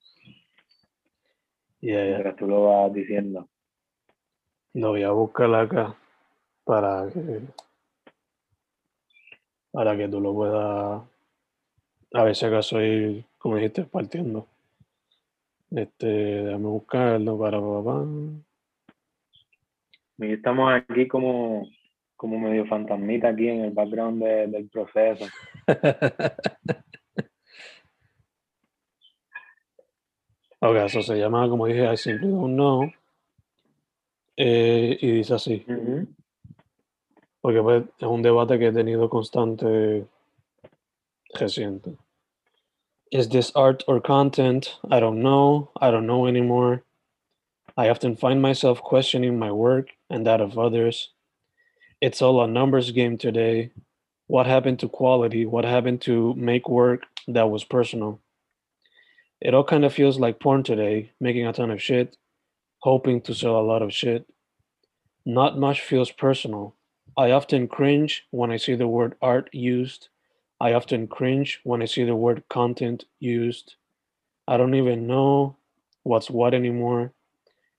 Yeah, 1.81 2.05
mientras 2.05 2.37
tú 2.37 2.47
lo 2.47 2.65
vas 2.67 2.93
diciendo. 2.93 3.49
Lo 4.75 4.91
voy 4.91 5.03
a 5.03 5.11
buscar 5.11 5.55
acá 5.55 5.97
para 6.65 7.09
que, 7.13 7.41
para 9.73 9.97
que 9.97 10.09
tú 10.09 10.21
lo 10.21 10.35
puedas, 10.35 11.03
a 12.15 12.25
ver 12.25 12.37
si 12.37 12.47
acaso 12.47 12.81
ir, 12.81 13.25
como 13.39 13.57
dijiste, 13.57 13.85
partiendo. 13.85 14.47
Este, 15.71 16.07
déjame 16.07 16.67
buscarlo 16.67 17.39
para 17.39 17.61
papá. 17.61 18.05
Y 20.19 20.33
estamos 20.33 20.73
aquí 20.73 21.09
como, 21.09 21.67
como 22.17 22.39
medio 22.39 22.67
fantasmita 22.67 23.29
aquí 23.29 23.49
en 23.49 23.65
el 23.65 23.71
background 23.71 24.23
de- 24.23 24.47
del 24.49 24.69
proceso. 24.69 25.25
ok, 30.61 30.76
eso 30.76 31.02
se 31.02 31.17
llama, 31.19 31.49
como 31.49 31.67
dije, 31.67 31.93
I 31.93 31.97
Simply 31.97 32.29
Don't 32.31 32.55
Know. 32.55 32.93
Eh, 34.37 34.97
y 35.00 35.11
dice 35.11 35.35
así, 35.35 35.64
Ujú. 35.69 36.07
porque 37.43 37.62
pues, 37.62 37.85
es 37.99 38.07
un 38.09 38.23
debate 38.23 38.59
que 38.59 38.69
he 38.69 38.73
tenido 38.73 39.11
constante 39.11 40.07
reciente. 41.35 41.97
Is 43.12 43.29
this 43.29 43.52
art 43.57 43.83
or 43.88 44.00
content? 44.00 44.79
I 44.90 45.00
don't 45.00 45.21
know. 45.21 45.71
I 45.81 45.90
don't 45.90 46.07
know 46.07 46.26
anymore. 46.26 46.85
I 47.76 47.88
often 47.88 48.17
find 48.17 48.40
myself 48.40 48.81
questioning 48.83 49.38
my 49.38 49.50
work 49.50 49.88
and 50.09 50.25
that 50.26 50.40
of 50.40 50.59
others. 50.59 51.11
It's 52.00 52.23
all 52.23 52.40
a 52.43 52.47
numbers 52.47 52.93
game 52.93 53.19
today. 53.19 53.73
What 54.29 54.47
happened 54.47 54.79
to 54.81 54.88
quality? 54.88 55.45
What 55.45 55.64
happened 55.64 56.00
to 56.02 56.35
make 56.35 56.69
work 56.69 57.02
that 57.26 57.50
was 57.50 57.64
personal? 57.64 58.21
It 59.40 59.54
all 59.54 59.64
kind 59.64 59.85
of 59.85 59.94
feels 59.94 60.18
like 60.18 60.38
porn 60.38 60.62
today, 60.62 61.12
making 61.20 61.47
a 61.47 61.52
ton 61.52 61.70
of 61.70 61.82
shit, 61.82 62.16
hoping 62.80 63.23
to 63.23 63.35
sell 63.35 63.59
a 63.59 63.62
lot 63.62 63.82
of 63.82 63.92
shit. 63.92 64.26
Not 65.25 65.59
much 65.59 65.80
feels 65.80 66.11
personal. 66.11 66.75
I 67.16 67.30
often 67.30 67.66
cringe 67.66 68.26
when 68.30 68.50
I 68.50 68.56
see 68.56 68.75
the 68.75 68.88
word 68.88 69.14
art 69.23 69.49
used. 69.52 70.09
I 70.61 70.75
often 70.75 71.09
cringe 71.09 71.61
when 71.64 71.82
I 71.82 71.87
see 71.87 72.04
the 72.04 72.14
word 72.14 72.44
content 72.50 73.04
used. 73.18 73.76
I 74.47 74.56
don't 74.56 74.75
even 74.75 75.06
know 75.06 75.56
what's 76.02 76.30
what 76.30 76.52
anymore. 76.52 77.12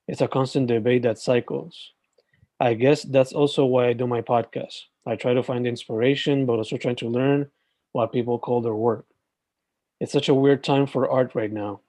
It's 0.07 0.21
a 0.21 0.27
constant 0.27 0.67
debate 0.67 1.03
that 1.03 1.19
cycles. 1.19 1.91
I 2.59 2.73
guess 2.73 3.03
that's 3.03 3.33
also 3.33 3.65
why 3.65 3.87
I 3.87 3.93
do 3.93 4.07
my 4.07 4.21
podcast. 4.21 4.83
I 5.05 5.15
try 5.15 5.33
to 5.33 5.43
find 5.43 5.65
inspiration, 5.67 6.45
but 6.45 6.57
also 6.57 6.77
trying 6.77 6.97
to 6.97 7.09
learn 7.09 7.49
what 7.91 8.13
people 8.13 8.39
call 8.39 8.61
their 8.61 8.75
work. 8.75 9.05
It's 10.01 10.12
such 10.12 10.29
a 10.29 10.34
weird 10.34 10.63
time 10.63 10.88
for 10.88 11.08
art 11.08 11.36
right 11.36 11.51
now, 11.51 11.81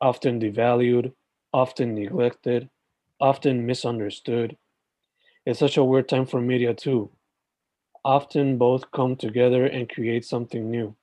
often 0.00 0.40
devalued, 0.40 1.12
often 1.52 1.94
neglected, 1.94 2.70
often 3.20 3.66
misunderstood. 3.66 4.56
It's 5.44 5.58
such 5.58 5.76
a 5.76 5.84
weird 5.84 6.08
time 6.08 6.24
for 6.24 6.40
media 6.40 6.72
too. 6.72 7.10
Often 8.04 8.56
both 8.56 8.90
come 8.90 9.16
together 9.16 9.66
and 9.66 9.88
create 9.88 10.24
something 10.24 10.70
new. 10.70 10.96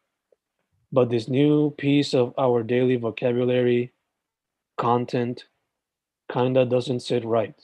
But 0.91 1.11
this 1.11 1.27
new 1.27 1.69
piece 1.69 2.15
of 2.15 2.33
our 2.35 2.63
daily 2.63 2.95
vocabulary, 2.95 3.91
content, 4.75 5.45
kinda 6.31 6.65
doesn't 6.65 7.01
sit 7.01 7.23
right. 7.25 7.55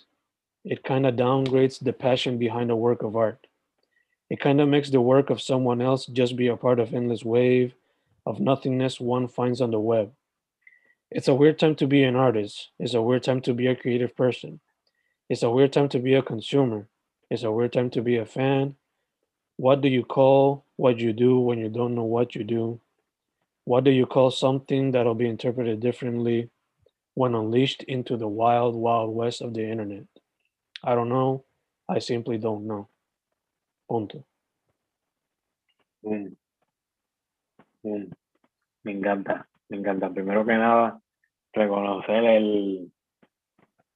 It 0.64 0.84
kinda 0.84 1.12
downgrades 1.12 1.80
the 1.80 1.94
passion 1.94 2.38
behind 2.38 2.70
a 2.70 2.76
work 2.76 3.04
of 3.04 3.16
art. 3.16 3.48
It 4.30 4.42
kinda 4.42 4.68
makes 4.68 4.92
the 4.92 5.02
work 5.02 5.30
of 5.30 5.42
someone 5.42 5.82
else 5.82 6.06
just 6.06 6.36
be 6.36 6.48
a 6.48 6.58
part 6.58 6.80
of 6.80 6.94
endless 6.94 7.26
wave 7.26 7.76
of 8.26 8.40
nothingness 8.40 9.00
one 9.00 9.28
finds 9.28 9.62
on 9.62 9.72
the 9.72 9.80
web. 9.80 10.12
It's 11.10 11.28
a 11.28 11.36
weird 11.36 11.60
time 11.60 11.76
to 11.76 11.88
be 11.88 12.04
an 12.04 12.16
artist. 12.16 12.70
It's 12.80 12.94
a 12.94 13.02
weird 13.02 13.24
time 13.24 13.42
to 13.42 13.54
be 13.54 13.68
a 13.68 13.76
creative 13.76 14.16
person. 14.16 14.62
It's 15.30 15.44
a 15.44 15.50
weird 15.50 15.74
time 15.74 15.90
to 15.90 16.00
be 16.00 16.14
a 16.14 16.22
consumer. 16.22 16.88
It's 17.30 17.44
a 17.44 17.52
weird 17.52 17.74
time 17.74 17.90
to 17.92 18.02
be 18.02 18.18
a 18.18 18.26
fan. 18.26 18.76
What 19.58 19.82
do 19.82 19.88
you 19.88 20.04
call 20.04 20.66
what 20.76 21.00
you 21.00 21.14
do 21.14 21.40
when 21.40 21.60
you 21.60 21.70
don't 21.70 21.96
know 21.96 22.04
what 22.04 22.36
you 22.36 22.44
do? 22.44 22.80
What 23.66 23.84
do 23.84 23.92
you 23.92 24.06
call 24.06 24.32
something 24.32 24.92
that'll 24.92 25.16
be 25.16 25.28
interpreted 25.28 25.80
differently 25.80 26.50
when 27.14 27.36
unleashed 27.36 27.84
into 27.84 28.18
the 28.18 28.28
wild, 28.28 28.76
wild 28.76 29.14
west 29.14 29.42
of 29.42 29.54
the 29.54 29.64
internet? 29.70 30.06
I 30.84 30.96
don't 30.96 31.10
know. 31.10 31.44
I 31.88 32.00
simply 32.00 32.38
don't 32.38 32.66
know. 32.66 32.88
Punto. 33.90 34.26
Boom. 36.04 36.36
Me 37.84 38.92
encanta, 38.92 39.48
me 39.70 39.78
encanta. 39.78 40.10
Primero 40.12 40.46
que 40.46 40.54
nada, 40.54 41.00
reconocer 41.54 42.24
el. 42.24 42.92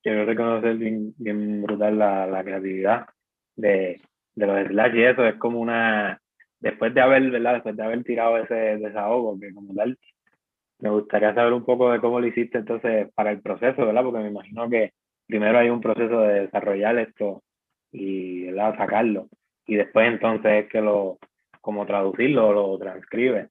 Quiero 0.01 0.25
reconocer 0.25 0.77
bien, 0.77 1.13
bien 1.17 1.63
brutal 1.63 1.97
la, 1.97 2.27
la 2.27 2.43
creatividad 2.43 3.07
de, 3.55 4.01
de 4.35 4.47
los 4.47 4.67
slash 4.67 4.95
y 4.95 5.03
eso. 5.03 5.25
Es 5.25 5.35
como 5.35 5.59
una. 5.59 6.19
Después 6.59 6.93
de 6.93 7.01
haber, 7.01 7.29
¿verdad? 7.31 7.53
Después 7.55 7.75
de 7.75 7.83
haber 7.83 8.03
tirado 8.03 8.37
ese 8.37 8.55
desahogo, 8.55 9.39
que 9.39 9.53
como 9.53 9.73
tal, 9.73 9.97
me 10.79 10.89
gustaría 10.89 11.33
saber 11.33 11.53
un 11.53 11.65
poco 11.65 11.91
de 11.91 11.99
cómo 11.99 12.19
lo 12.19 12.27
hiciste 12.27 12.59
entonces 12.59 13.11
para 13.13 13.31
el 13.31 13.41
proceso, 13.41 13.85
¿verdad? 13.85 14.03
Porque 14.03 14.19
me 14.19 14.29
imagino 14.29 14.69
que 14.69 14.93
primero 15.27 15.59
hay 15.59 15.69
un 15.69 15.81
proceso 15.81 16.21
de 16.21 16.41
desarrollar 16.41 16.97
esto 16.97 17.43
y 17.91 18.45
¿verdad? 18.45 18.77
sacarlo. 18.77 19.29
Y 19.67 19.75
después 19.75 20.07
entonces 20.07 20.65
es 20.65 20.69
que 20.69 20.81
lo, 20.81 21.17
como 21.61 21.85
traducirlo, 21.85 22.53
lo 22.53 22.77
transcribe 22.77 23.49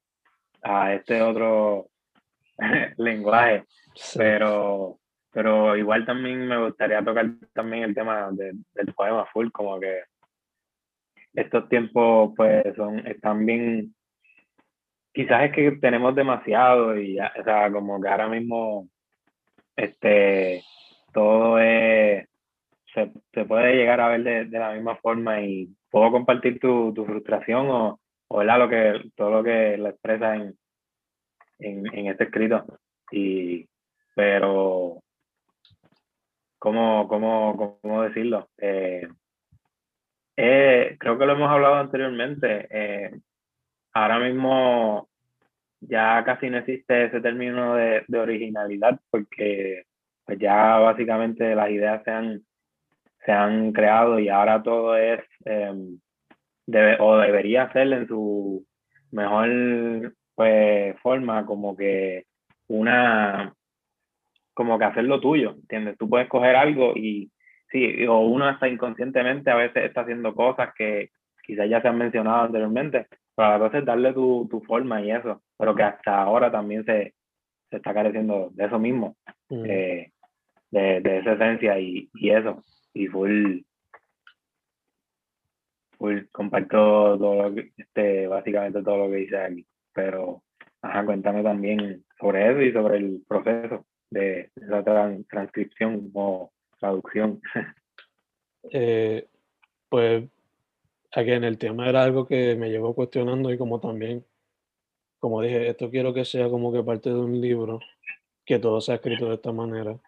a 0.64 0.94
este 0.94 1.22
otro 1.22 1.88
lenguaje. 2.98 3.64
Sí. 3.94 4.18
Pero, 4.18 4.98
pero 5.32 5.76
igual 5.76 6.04
también 6.06 6.46
me 6.48 6.58
gustaría 6.64 7.04
tocar 7.04 7.26
también 7.52 7.84
el 7.84 7.94
tema 7.94 8.30
de- 8.32 8.54
del 8.74 8.94
poema 8.94 9.26
full, 9.26 9.50
como 9.50 9.78
que 9.78 10.02
estos 11.34 11.68
tiempos 11.68 12.32
pues 12.36 12.64
son, 12.76 13.06
están 13.06 13.44
bien, 13.44 13.94
quizás 15.12 15.44
es 15.44 15.52
que 15.52 15.72
tenemos 15.80 16.14
demasiado 16.14 16.96
y 16.96 17.14
ya, 17.16 17.32
o 17.40 17.44
sea, 17.44 17.70
como 17.72 18.00
que 18.00 18.08
ahora 18.08 18.28
mismo 18.28 18.88
este 19.76 20.62
todo 21.12 21.58
es 21.58 22.28
se, 22.94 23.12
se 23.32 23.44
puede 23.44 23.74
llegar 23.74 24.00
a 24.00 24.08
ver 24.08 24.22
de, 24.22 24.44
de 24.44 24.58
la 24.58 24.72
misma 24.72 24.96
forma 24.96 25.40
y 25.40 25.68
puedo 25.90 26.12
compartir 26.12 26.60
tu, 26.60 26.92
tu 26.94 27.04
frustración 27.04 27.68
o, 27.68 27.88
o 27.88 27.98
¿verdad? 28.36 28.58
lo 28.58 28.68
que 28.68 29.10
todo 29.16 29.30
lo 29.30 29.44
que 29.44 29.76
lo 29.76 29.88
expresa 29.88 30.36
en, 30.36 30.56
en, 31.58 32.06
este 32.06 32.24
escrito. 32.24 32.64
Y 33.10 33.68
pero 34.14 35.02
cómo 36.58 37.08
cómo 37.08 37.78
cómo 37.82 38.02
decirlo 38.02 38.48
Eh, 38.58 39.08
eh, 40.36 40.96
creo 40.98 41.18
que 41.18 41.26
lo 41.26 41.32
hemos 41.32 41.50
hablado 41.50 41.76
anteriormente. 41.76 42.66
Eh, 42.70 43.20
ahora 43.92 44.18
mismo 44.18 45.08
ya 45.80 46.22
casi 46.24 46.50
no 46.50 46.58
existe 46.58 47.06
ese 47.06 47.20
término 47.20 47.74
de, 47.76 48.04
originalidad 48.18 48.98
porque 49.10 49.84
pues 50.24 50.38
ya 50.38 50.78
básicamente 50.78 51.54
las 51.54 51.70
ideas 51.70 52.02
se 52.04 52.10
han, 52.10 52.42
se 53.24 53.32
han 53.32 53.72
creado 53.72 54.18
y 54.18 54.28
ahora 54.28 54.62
todo 54.62 54.96
es, 54.96 55.20
eh, 55.44 55.72
debe, 56.66 56.96
o 57.00 57.16
debería 57.18 57.70
ser 57.72 57.92
en 57.92 58.06
su 58.08 58.64
mejor 59.10 60.14
pues, 60.34 60.98
forma, 61.00 61.46
como 61.46 61.76
que 61.76 62.24
una, 62.68 63.54
como 64.54 64.78
que 64.78 64.84
hacer 64.84 65.04
lo 65.04 65.20
tuyo, 65.20 65.52
¿entiendes? 65.52 65.96
Tú 65.98 66.08
puedes 66.08 66.28
coger 66.28 66.56
algo 66.56 66.92
y 66.96 67.30
sí, 67.70 68.06
o 68.06 68.20
uno 68.20 68.46
hasta 68.46 68.68
inconscientemente 68.68 69.50
a 69.50 69.56
veces 69.56 69.84
está 69.84 70.02
haciendo 70.02 70.34
cosas 70.34 70.72
que 70.76 71.10
quizás 71.46 71.68
ya 71.68 71.82
se 71.82 71.88
han 71.88 71.98
mencionado 71.98 72.44
anteriormente, 72.44 73.06
pero 73.36 73.48
a 73.48 73.58
veces 73.58 73.84
darle 73.84 74.12
tu, 74.12 74.48
tu 74.50 74.60
forma 74.62 75.02
y 75.02 75.10
eso, 75.10 75.42
pero 75.58 75.74
que 75.74 75.82
hasta 75.82 76.22
ahora 76.22 76.50
también 76.50 76.84
se, 76.84 77.14
se 77.70 77.76
está 77.76 77.92
careciendo 77.92 78.50
de 78.52 78.64
eso 78.64 78.78
mismo 78.78 79.16
Mm. 79.50 79.64
eh, 79.66 80.12
de, 80.70 81.00
de 81.00 81.18
esa 81.18 81.32
esencia 81.32 81.78
y, 81.78 82.08
y 82.14 82.30
eso. 82.30 82.64
Y 82.92 83.06
full, 83.08 83.60
comparto 86.32 87.18
todo 87.18 87.42
lo 87.42 87.54
que, 87.54 87.72
este, 87.76 88.26
básicamente 88.26 88.82
todo 88.82 89.06
lo 89.06 89.10
que 89.10 89.16
dice 89.16 89.36
aquí. 89.36 89.66
Pero, 89.92 90.42
ajá, 90.82 91.04
cuéntame 91.04 91.42
también 91.42 92.04
sobre 92.18 92.50
eso 92.50 92.60
y 92.62 92.72
sobre 92.72 92.96
el 92.98 93.22
proceso 93.26 93.86
de 94.10 94.50
tran- 94.56 95.26
transcripción 95.28 96.10
o 96.14 96.52
traducción. 96.78 97.40
Eh, 98.72 99.28
pues, 99.90 100.24
again, 101.12 101.44
el 101.44 101.58
tema 101.58 101.86
era 101.86 102.02
algo 102.02 102.26
que 102.26 102.56
me 102.56 102.70
llevó 102.70 102.94
cuestionando 102.94 103.52
y 103.52 103.58
como 103.58 103.78
también, 103.78 104.24
como 105.18 105.42
dije, 105.42 105.68
esto 105.68 105.90
quiero 105.90 106.14
que 106.14 106.24
sea 106.24 106.48
como 106.48 106.72
que 106.72 106.82
parte 106.82 107.10
de 107.10 107.16
un 107.18 107.38
libro, 107.42 107.78
que 108.46 108.58
todo 108.58 108.80
sea 108.80 108.94
escrito 108.94 109.28
de 109.28 109.34
esta 109.34 109.52
manera. 109.52 109.98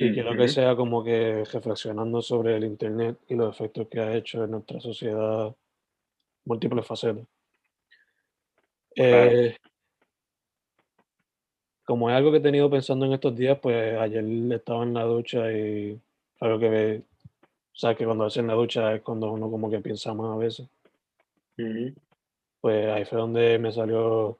Y 0.00 0.14
que 0.14 0.22
Ujú. 0.22 0.46
sea 0.46 0.76
como 0.76 1.02
que 1.02 1.44
reflexionando 1.44 2.22
sobre 2.22 2.56
el 2.56 2.64
Internet 2.64 3.18
y 3.28 3.34
los 3.34 3.52
efectos 3.52 3.88
que 3.88 3.98
ha 3.98 4.14
hecho 4.14 4.44
en 4.44 4.52
nuestra 4.52 4.80
sociedad, 4.80 5.52
múltiples 6.44 6.86
facetas. 6.86 7.26
Claro. 8.94 9.30
Eh, 9.32 9.56
como 11.84 12.08
es 12.10 12.16
algo 12.16 12.30
que 12.30 12.36
he 12.36 12.40
tenido 12.40 12.70
pensando 12.70 13.06
en 13.06 13.14
estos 13.14 13.34
días, 13.34 13.58
pues 13.60 13.98
ayer 13.98 14.24
estaba 14.52 14.84
en 14.84 14.94
la 14.94 15.02
ducha 15.02 15.50
y 15.50 16.00
algo 16.38 16.60
que, 16.60 17.02
o 17.02 17.76
sea, 17.76 17.96
que 17.96 18.04
cuando 18.04 18.24
haces 18.24 18.38
en 18.38 18.46
la 18.46 18.54
ducha 18.54 18.94
es 18.94 19.02
cuando 19.02 19.32
uno 19.32 19.50
como 19.50 19.68
que 19.68 19.80
piensa 19.80 20.14
más 20.14 20.32
a 20.32 20.36
veces. 20.36 20.68
Pues 22.60 22.86
ahí 22.88 23.04
fue 23.04 23.18
donde 23.18 23.58
me 23.58 23.72
salió, 23.72 24.38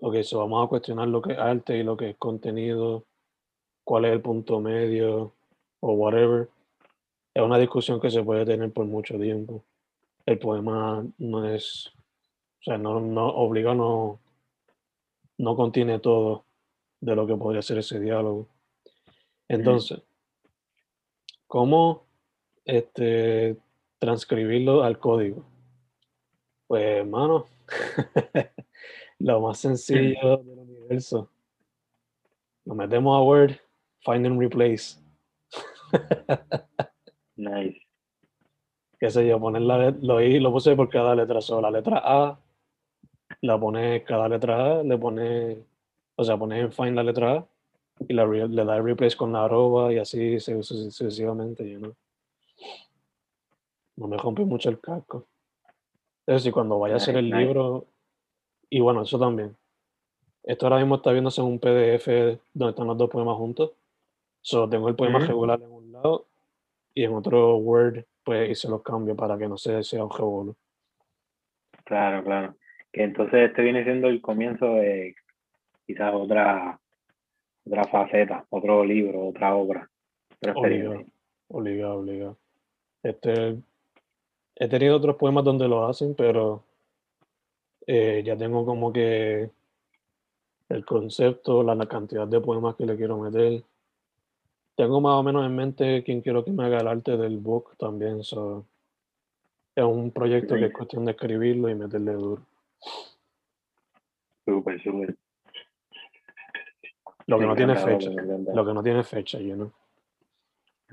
ok, 0.00 0.22
so 0.22 0.38
vamos 0.38 0.64
a 0.64 0.68
cuestionar 0.68 1.08
lo 1.08 1.20
que 1.20 1.32
es 1.32 1.38
arte 1.38 1.76
y 1.76 1.82
lo 1.82 1.96
que 1.96 2.10
es 2.10 2.16
contenido, 2.16 3.04
cuál 3.84 4.04
es 4.04 4.12
el 4.12 4.20
punto 4.20 4.60
medio 4.60 5.32
o 5.80 5.92
whatever. 5.92 6.48
es 7.34 7.42
una 7.42 7.58
discusión 7.58 8.00
que 8.00 8.10
se 8.10 8.22
puede 8.22 8.44
tener 8.44 8.72
por 8.72 8.86
mucho 8.86 9.18
tiempo. 9.18 9.64
El 10.26 10.38
poema 10.38 11.04
no 11.18 11.48
es, 11.48 11.90
o 12.60 12.62
sea, 12.62 12.78
no, 12.78 13.00
no 13.00 13.28
obliga, 13.28 13.74
no, 13.74 14.20
no 15.38 15.56
contiene 15.56 15.98
todo 15.98 16.44
de 17.00 17.16
lo 17.16 17.26
que 17.26 17.36
podría 17.36 17.62
ser 17.62 17.78
ese 17.78 17.98
diálogo. 17.98 18.46
Entonces, 19.48 20.00
¿cómo 21.46 22.04
este, 22.64 23.56
transcribirlo 23.98 24.84
al 24.84 24.98
código? 24.98 25.44
Pues, 26.66 26.84
hermano, 26.84 27.46
lo 29.18 29.40
más 29.40 29.58
sencillo 29.58 30.36
del 30.36 30.58
universo. 30.58 31.28
Lo 32.64 32.74
metemos 32.74 33.16
a 33.16 33.22
Word, 33.22 33.56
find 34.04 34.26
and 34.26 34.38
replace. 34.40 34.96
Nice. 37.36 37.80
qué 38.98 39.10
sé 39.10 39.26
yo, 39.26 39.40
poner 39.40 39.62
la 39.62 39.90
lo, 39.90 40.20
i- 40.20 40.38
lo 40.40 40.52
puse 40.52 40.76
por 40.76 40.88
cada 40.90 41.14
letra 41.14 41.40
solo. 41.40 41.62
La 41.62 41.70
letra 41.70 42.02
A, 42.04 42.38
la 43.40 43.58
pone 43.58 44.04
cada 44.04 44.28
letra 44.28 44.80
A, 44.80 44.82
le 44.82 44.98
pone, 44.98 45.56
o 46.16 46.24
sea, 46.24 46.36
pone 46.36 46.60
en 46.60 46.72
find 46.72 46.94
la 46.94 47.02
letra 47.02 47.32
A 47.38 47.46
y 48.08 48.12
la, 48.12 48.26
le 48.26 48.64
da 48.64 48.76
el 48.76 48.84
replace 48.84 49.16
con 49.16 49.32
la 49.32 49.44
arroba 49.44 49.92
y 49.92 49.98
así 49.98 50.38
su- 50.38 50.62
su- 50.62 50.90
sucesivamente, 50.90 51.68
you 51.68 51.78
know. 51.78 51.94
No 53.96 54.06
me 54.06 54.16
rompe 54.18 54.44
mucho 54.44 54.68
el 54.70 54.78
casco. 54.80 55.26
Es 56.26 56.36
decir, 56.36 56.52
cuando 56.52 56.78
vaya 56.78 56.94
a 56.94 56.96
hacer 56.98 57.16
el 57.16 57.26
nice. 57.30 57.36
libro, 57.38 57.86
y 58.68 58.80
bueno, 58.80 59.02
eso 59.02 59.18
también. 59.18 59.56
Esto 60.42 60.66
ahora 60.66 60.78
mismo 60.78 60.96
está 60.96 61.10
viéndose 61.12 61.40
en 61.40 61.46
un 61.48 61.58
PDF 61.58 62.38
donde 62.54 62.70
están 62.70 62.86
los 62.86 62.96
dos 62.96 63.10
poemas 63.10 63.36
juntos. 63.36 63.72
Solo 64.42 64.68
tengo 64.68 64.88
el 64.88 64.96
poema 64.96 65.18
Ujú. 65.18 65.26
regular 65.28 65.60
en 65.60 65.70
un 65.70 65.92
lado 65.92 66.26
y 66.94 67.04
en 67.04 67.14
otro 67.14 67.56
Word, 67.56 68.04
pues 68.24 68.50
hice 68.50 68.68
los 68.68 68.82
cambios 68.82 69.16
para 69.16 69.38
que 69.38 69.48
no 69.48 69.56
se 69.56 69.82
sea 69.82 70.04
un 70.04 70.10
revolú. 70.10 70.56
Claro, 71.84 72.22
claro. 72.24 72.56
Que 72.92 73.04
entonces 73.04 73.50
este 73.50 73.62
viene 73.62 73.84
siendo 73.84 74.08
el 74.08 74.20
comienzo 74.20 74.66
de 74.74 75.14
quizás 75.86 76.14
otra, 76.14 76.80
otra 77.66 77.84
faceta, 77.84 78.46
otro 78.50 78.84
libro, 78.84 79.28
otra 79.28 79.54
obra. 79.54 79.88
otra 80.36 80.52
Obligado, 80.54 81.04
obligado, 81.48 81.94
obligado. 81.98 82.36
Este, 83.02 83.56
he 84.56 84.68
tenido 84.68 84.96
otros 84.96 85.16
poemas 85.16 85.44
donde 85.44 85.68
lo 85.68 85.86
hacen, 85.86 86.14
pero 86.14 86.64
eh, 87.86 88.22
ya 88.24 88.36
tengo 88.36 88.64
como 88.64 88.92
que 88.92 89.50
el 90.68 90.84
concepto, 90.84 91.62
la, 91.62 91.74
la 91.74 91.86
cantidad 91.86 92.26
de 92.26 92.40
poemas 92.40 92.76
que 92.76 92.86
le 92.86 92.96
quiero 92.96 93.18
meter. 93.18 93.64
Tengo 94.80 94.98
más 95.02 95.12
o 95.12 95.22
menos 95.22 95.44
en 95.44 95.54
mente 95.54 96.02
quién 96.02 96.22
quiero 96.22 96.42
que 96.42 96.52
me 96.52 96.64
haga 96.64 96.78
el 96.78 96.88
arte 96.88 97.14
del 97.18 97.36
book 97.36 97.76
también. 97.76 98.24
so, 98.24 98.64
es 99.76 99.84
un 99.84 100.10
proyecto 100.10 100.54
que 100.54 100.64
es 100.64 100.72
cuestión 100.72 101.04
de 101.04 101.10
escribirlo 101.10 101.68
y 101.68 101.74
meterle 101.74 102.12
duro. 102.12 102.46
Súper, 104.46 104.82
súper. 104.82 105.14
Lo 107.26 107.38
que 107.38 107.46
no 107.46 107.54
tiene 107.54 107.76
fecha. 107.76 108.10
Lo 108.54 108.64
que 108.64 108.72
no 108.72 108.82
tiene 108.82 109.04
fecha, 109.04 109.38
you 109.38 109.54
know. 109.54 109.72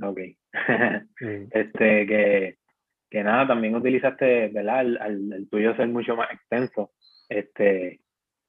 Ok. 0.09 0.19
Mm, 1.21 1.47
este, 1.51 2.05
que, 2.07 2.57
que 3.09 3.23
nada, 3.23 3.47
también 3.47 3.73
utilizaste, 3.73 4.49
¿verdad? 4.49 4.81
El, 4.81 4.97
al- 4.97 5.31
el 5.31 5.49
tuyo 5.49 5.73
ser 5.77 5.87
mucho 5.87 6.17
más 6.17 6.29
extenso. 6.33 6.91
Este, 7.29 8.01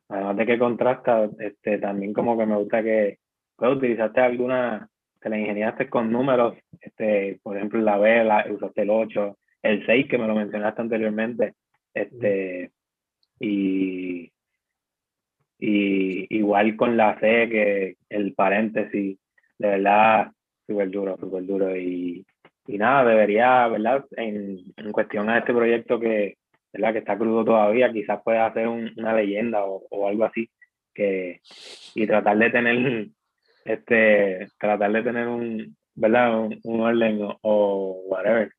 además 0.08 0.36
de 0.36 0.46
que 0.46 0.58
contrasta, 0.58 1.30
este, 1.38 1.78
también 1.78 2.12
como 2.12 2.36
que 2.36 2.44
me 2.44 2.56
gusta 2.56 2.82
que 2.82 3.20
pues, 3.54 3.76
utilizaste 3.76 4.20
alguna, 4.20 4.90
te 5.20 5.28
la 5.28 5.38
ingeniaste 5.38 5.88
con 5.88 6.10
números, 6.12 6.56
este, 6.80 7.38
por 7.42 7.56
ejemplo, 7.56 7.80
la 7.80 7.98
B, 7.98 8.24
la, 8.24 8.46
usaste 8.50 8.82
el 8.82 8.90
8, 8.90 9.36
el 9.62 9.84
6 9.86 10.06
que 10.08 10.18
me 10.18 10.26
lo 10.28 10.34
mencionaste 10.34 10.80
anteriormente, 10.82 11.54
este, 11.94 12.70
y, 13.40 14.30
y 15.58 16.36
igual 16.36 16.76
con 16.76 16.96
la 16.96 17.18
C, 17.18 17.48
que 17.48 17.96
el 18.08 18.34
paréntesis, 18.34 19.18
de 19.58 19.68
verdad, 19.68 20.30
súper 20.66 20.90
duro, 20.90 21.16
súper 21.18 21.44
duro. 21.46 21.76
Y, 21.76 22.24
y 22.66 22.78
nada, 22.78 23.04
debería, 23.10 23.66
¿verdad? 23.68 24.04
En, 24.16 24.58
en 24.76 24.92
cuestión 24.92 25.28
a 25.30 25.38
este 25.38 25.52
proyecto 25.52 25.98
que, 25.98 26.36
¿verdad? 26.72 26.92
que 26.92 26.98
está 27.00 27.18
crudo 27.18 27.44
todavía, 27.44 27.92
quizás 27.92 28.20
pueda 28.22 28.46
hacer 28.46 28.68
un- 28.68 28.92
una 28.96 29.14
leyenda 29.14 29.64
o, 29.64 29.82
o 29.90 30.08
algo 30.08 30.24
así, 30.24 30.48
que, 30.94 31.40
y 31.94 32.06
tratar 32.06 32.38
de 32.38 32.50
tener, 32.50 33.08
este, 33.68 34.48
tratar 34.58 34.92
de 34.92 35.02
tener 35.02 35.28
un, 35.28 35.76
¿verdad? 35.94 36.40
Un, 36.40 36.60
un 36.64 36.80
orden 36.80 37.22
o, 37.22 37.38
o 37.42 38.02
whatever. 38.06 38.52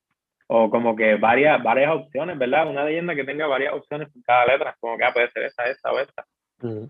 O 0.48 0.70
como 0.70 0.96
que 0.96 1.16
varias, 1.16 1.62
varias 1.62 1.94
opciones, 1.96 2.38
¿verdad? 2.38 2.70
Una 2.70 2.84
leyenda 2.84 3.16
que 3.16 3.24
tenga 3.24 3.46
varias 3.48 3.74
opciones 3.74 4.10
por 4.12 4.24
cada 4.24 4.46
letra, 4.46 4.76
como 4.80 4.98
que 4.98 5.04
ah, 5.04 5.14
puede 5.14 5.30
ser 5.32 5.44
esta, 5.44 5.66
esta 5.66 5.92
o 5.92 6.00
esta. 6.00 6.26
mm. 6.62 6.86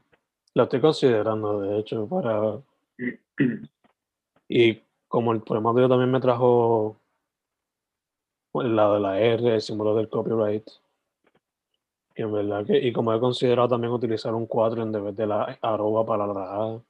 Lo 0.56 0.64
estoy 0.64 0.82
considerando, 0.82 1.62
de 1.62 1.80
hecho, 1.80 2.08
para 2.08 2.60
Y 4.50 4.82
como 5.08 5.32
el 5.32 5.42
poema 5.42 5.72
tuyo 5.74 5.88
también 5.88 6.12
me 6.12 6.20
trajo 6.20 6.98
el 8.56 8.76
lado 8.76 8.96
de 8.96 9.00
la 9.00 9.20
R, 9.20 9.54
el 9.54 9.62
símbolo 9.62 9.96
del 9.96 10.10
copyright. 10.10 10.68
Y 12.16 12.24
en 12.24 12.34
verdad 12.34 12.66
que, 12.66 12.78
y 12.78 12.92
como 12.92 13.14
he 13.14 13.20
considerado 13.20 13.70
también 13.70 13.94
utilizar 13.94 14.34
un 14.34 14.48
4 14.48 14.82
en 14.82 14.92
vez 14.92 15.16
de 15.16 15.28
la 15.28 15.58
arroba 15.62 16.06
para 16.06 16.28
la 16.28 16.56
A. 16.56 16.82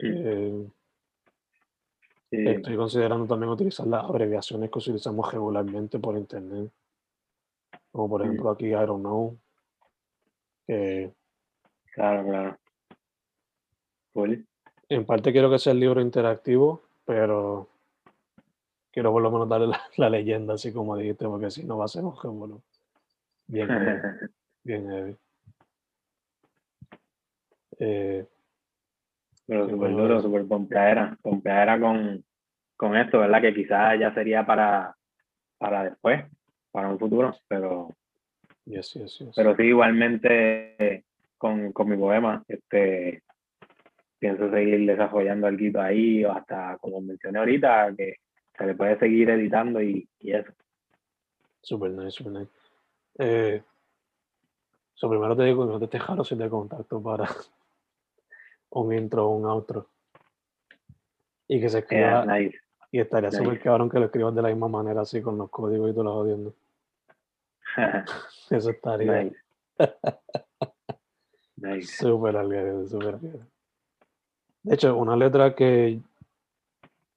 eh, 0.00 0.70
estoy 2.30 2.76
considerando 2.76 3.26
también 3.26 3.50
utilizar 3.50 3.86
las 3.86 4.04
abreviaciones 4.04 4.70
que 4.70 4.78
utilizamos 4.78 5.32
regularmente 5.32 5.98
por 5.98 6.16
internet. 6.16 6.70
Como 7.90 8.08
por 8.08 8.22
ejemplo 8.22 8.50
aquí, 8.50 8.66
I 8.66 8.72
don't 8.72 9.00
know. 9.00 9.36
que 10.66 11.12
claro, 11.94 12.24
claro. 12.24 12.58
Cool. 14.12 14.46
en 14.88 15.06
parte 15.06 15.32
quiero 15.32 15.50
que 15.50 15.58
sea 15.58 15.72
el 15.72 15.80
libro 15.80 16.00
interactivo, 16.00 16.82
pero 17.04 17.68
quiero 18.90 19.12
por 19.12 19.22
lo 19.22 19.30
menos 19.30 19.48
darle 19.48 19.66
la, 19.68 19.80
la 19.96 20.10
leyenda, 20.10 20.54
así 20.54 20.72
como 20.72 20.96
dijiste, 20.96 21.26
porque 21.26 21.50
si 21.50 21.64
no 21.64 21.78
va 21.78 21.84
a 21.84 21.88
ser 21.88 22.04
un 22.04 22.16
revolú. 22.20 22.60
Bien 23.46 23.68
heavy. 23.68 24.00
Bien 24.64 24.90
heavy. 24.90 25.16
Eh, 27.78 28.26
Pero 29.48 29.68
súper 29.68 29.92
duro, 29.92 30.20
súper 30.20 30.46
pompeadera, 30.46 31.16
pompeadera 31.22 31.80
con, 31.80 32.22
con 32.76 32.96
esto, 32.96 33.18
¿verdad? 33.20 33.40
Que 33.40 33.54
quizás 33.54 33.98
ya 33.98 34.12
sería 34.12 34.44
para, 34.44 34.94
para 35.56 35.84
después, 35.84 36.26
para 36.70 36.90
un 36.90 36.98
futuro, 36.98 37.34
pero, 37.48 37.88
yes, 38.66 38.92
yes, 38.92 39.18
yes. 39.18 39.32
pero 39.34 39.56
sí, 39.56 39.62
igualmente 39.62 41.06
con, 41.38 41.72
con 41.72 41.88
mi 41.88 41.96
poema, 41.96 42.44
este, 42.46 43.22
pienso 44.18 44.50
seguir 44.50 44.86
desarrollando 44.86 45.46
algo 45.46 45.80
ahí, 45.80 46.26
o 46.26 46.32
hasta, 46.32 46.76
como 46.78 47.00
mencioné 47.00 47.38
ahorita, 47.38 47.94
que 47.96 48.16
se 48.56 48.66
le 48.66 48.74
puede 48.74 48.98
seguir 48.98 49.30
editando 49.30 49.80
y, 49.80 50.06
y 50.18 50.32
eso. 50.32 50.52
Super 51.62 51.90
nice, 51.92 52.10
super 52.10 52.32
nice. 52.34 52.52
Eh, 53.18 53.62
so 54.92 55.08
primero 55.08 55.34
te 55.34 55.44
digo, 55.44 55.64
no 55.64 55.78
te 55.78 55.86
dejaron 55.86 56.24
si 56.24 56.36
te 56.36 56.50
contacto 56.50 57.02
para 57.02 57.28
un 58.70 58.92
intro 58.92 59.26
o 59.26 59.36
un 59.36 59.46
outro. 59.46 59.86
Y 61.48 61.60
que 61.60 61.68
se 61.68 61.78
escriba, 61.78 62.24
nice. 62.26 62.58
y 62.92 63.00
estaría 63.00 63.30
nice. 63.30 63.42
súper 63.42 63.60
cabrón 63.60 63.88
que 63.88 63.98
lo 63.98 64.06
escribas 64.06 64.34
de 64.34 64.42
la 64.42 64.48
misma 64.48 64.68
manera, 64.68 65.00
así 65.02 65.22
con 65.22 65.38
los 65.38 65.50
códigos 65.50 65.90
y 65.90 65.92
todo 65.92 66.04
lo 66.04 66.12
jodiendo. 66.14 66.54
Eso 68.50 68.70
estaría 68.70 69.24
nice. 69.24 69.36
Nice. 71.60 71.96
súper 71.96 72.36
algarete, 72.36 72.86
súper 72.86 73.14
algarete. 73.14 73.44
De 74.62 74.74
hecho, 74.74 74.96
una 74.96 75.16
letra 75.16 75.56
que 75.56 75.98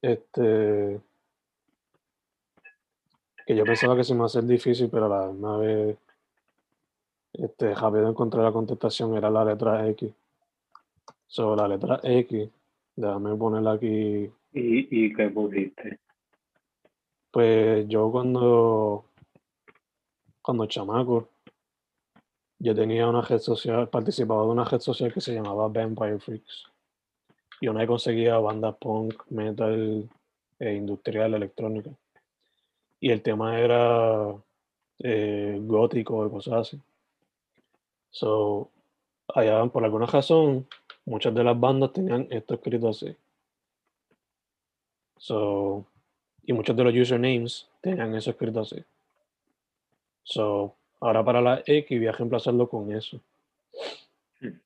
este 0.02 1.00
que 3.46 3.56
yo 3.56 3.64
pensaba 3.66 3.96
que 3.96 4.04
se 4.04 4.14
me 4.14 4.18
iba 4.18 4.26
a 4.26 4.28
hacer 4.28 4.44
difícil, 4.46 4.90
pero 4.90 5.06
a 5.06 5.26
la 5.26 5.32
misma 5.32 5.58
vez 5.58 5.98
este, 7.34 7.74
rápido 7.74 8.10
encontré 8.10 8.42
la 8.42 8.52
contestación, 8.52 9.16
era 9.16 9.30
la 9.30 9.46
letra 9.46 9.88
X. 9.90 10.12
Sobre 11.32 11.62
la 11.62 11.68
letra 11.70 11.98
X, 12.04 12.50
déjame 12.94 13.34
ponerla 13.38 13.72
aquí. 13.72 14.30
¿Y, 14.52 15.06
y 15.06 15.14
qué 15.14 15.30
pusiste? 15.30 15.98
Pues 17.32 17.88
yo 17.88 18.12
cuando, 18.12 19.06
cuando 20.42 20.66
chamaco, 20.66 21.30
yo 22.60 22.76
tenía 22.76 23.08
una 23.08 23.22
red 23.22 23.40
social, 23.40 23.88
participaba 23.88 24.42
de 24.42 24.50
una 24.50 24.66
red 24.66 24.82
social 24.82 25.14
que 25.14 25.22
se 25.22 25.34
llamaba 25.34 25.70
Vampire 25.70 26.20
Freaks. 26.20 26.66
Y 27.62 27.70
una 27.70 27.80
vez 27.80 27.88
conseguía 27.88 28.38
bandas 28.38 28.76
punk, 28.76 29.24
metal 29.30 30.10
e 30.60 30.74
industrial, 30.74 31.34
electrónica. 31.34 31.92
Y 33.00 33.10
el 33.10 33.22
tema 33.22 33.58
era 33.58 34.36
eh, 35.00 35.58
gótico 35.62 36.28
y 36.28 36.30
cosas 36.30 36.54
así. 36.56 36.82
So, 38.10 38.70
allá 39.34 39.66
por 39.68 39.86
alguna 39.86 40.08
razón, 40.08 40.68
muchas 41.12 41.36
de 41.36 41.44
las 41.44 41.60
bandas 41.60 41.92
tenían 41.92 42.26
esto 42.30 42.54
escrito 42.54 42.88
así. 42.88 43.14
So, 45.18 45.86
y 46.44 46.54
muchos 46.54 46.76
de 46.76 46.84
los 46.86 46.96
usernames 46.96 47.68
tenían 47.82 48.16
eso 48.16 48.32
escrito 48.32 48.62
así. 48.62 48.82
So, 50.24 50.74
ahora 51.02 51.24
para 51.24 51.42
la 51.42 51.64
X 51.66 52.00
voy 52.00 52.08
a 52.08 52.14
reemplazarlo 52.14 52.70
con 52.70 52.94
eso. 52.94 53.20
Hmm. 54.40 54.58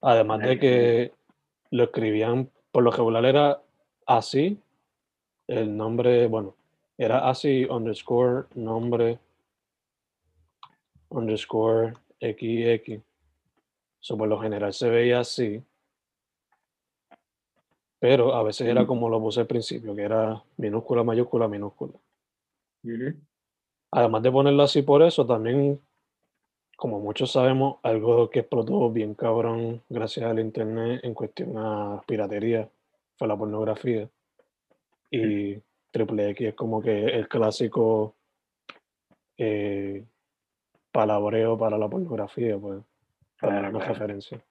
Además 0.00 0.40
de 0.40 0.58
que 0.58 1.12
lo 1.70 1.84
escribían, 1.84 2.50
por 2.72 2.82
lo 2.82 2.90
regular 2.90 3.24
era 3.24 3.62
así, 4.04 4.58
el 5.46 5.76
nombre, 5.76 6.26
bueno, 6.26 6.56
era 6.98 7.30
así 7.30 7.64
underscore 7.64 8.46
nombre 8.56 9.20
underscore 11.10 11.94
XX. 12.20 13.00
So, 14.00 14.18
por 14.18 14.26
lo 14.26 14.40
general 14.40 14.72
se 14.72 14.90
veía 14.90 15.20
así. 15.20 15.62
Pero 18.02 18.34
a 18.34 18.42
veces 18.42 18.66
era 18.66 18.84
como 18.84 19.08
lo 19.08 19.20
puse 19.20 19.38
al 19.38 19.46
principio, 19.46 19.94
que 19.94 20.02
era 20.02 20.42
minúscula, 20.56 21.04
mayúscula, 21.04 21.46
minúscula. 21.46 21.92
Además 23.92 24.22
de 24.24 24.32
ponerlo 24.32 24.64
así 24.64 24.82
por 24.82 25.04
eso, 25.04 25.24
también, 25.24 25.80
como 26.76 26.98
muchos 26.98 27.30
sabemos, 27.30 27.76
algo 27.84 28.28
que 28.28 28.40
explotó 28.40 28.90
bien 28.90 29.14
cabrón 29.14 29.82
gracias 29.88 30.26
al 30.26 30.40
internet 30.40 30.98
en 31.04 31.14
cuestión 31.14 31.56
a 31.56 32.02
piratería 32.04 32.68
fue 33.16 33.28
la 33.28 33.36
pornografía. 33.36 34.10
Y 35.08 35.58
Triple 35.92 36.30
X 36.30 36.48
es 36.48 36.54
como 36.54 36.82
que 36.82 37.04
el 37.04 37.28
clásico 37.28 38.16
eh, 39.38 40.04
palabreo 40.90 41.56
para 41.56 41.78
la 41.78 41.88
pornografía, 41.88 42.58
pues, 42.58 42.82
para 43.40 43.54
dar 43.54 43.70
una 43.70 43.78
claro. 43.78 43.94
referencia. 43.94 44.44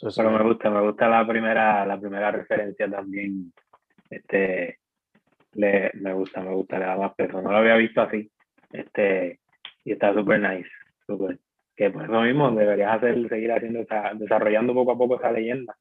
So, 0.00 0.08
eso 0.08 0.22
Pero 0.22 0.38
me 0.38 0.42
gusta, 0.42 0.70
me 0.70 0.80
gusta 0.80 1.10
la 1.10 1.26
primera, 1.26 1.84
la 1.84 2.00
primera 2.00 2.30
referencia 2.30 2.90
también. 2.90 3.52
Este, 4.08 4.78
le, 5.52 5.90
me 5.92 6.14
gusta, 6.14 6.40
me 6.40 6.54
gusta, 6.54 6.78
le 6.78 6.86
da 6.86 6.96
más 6.96 7.14
peso. 7.14 7.42
No 7.42 7.50
lo 7.50 7.58
había 7.58 7.74
visto 7.74 8.00
así. 8.00 8.30
Este, 8.72 9.40
y 9.84 9.92
está 9.92 10.14
súper 10.14 10.40
nice, 10.40 10.70
súper. 11.06 11.38
Que 11.76 11.90
por 11.90 12.04
eso 12.04 12.22
mismo 12.22 12.50
deberías 12.52 12.96
hacer, 12.96 13.28
seguir 13.28 13.52
haciendo 13.52 13.80
esa, 13.80 14.12
desarrollando 14.14 14.72
poco 14.72 14.92
a 14.92 14.96
poco 14.96 15.16
esa 15.16 15.32
leyenda 15.32 15.76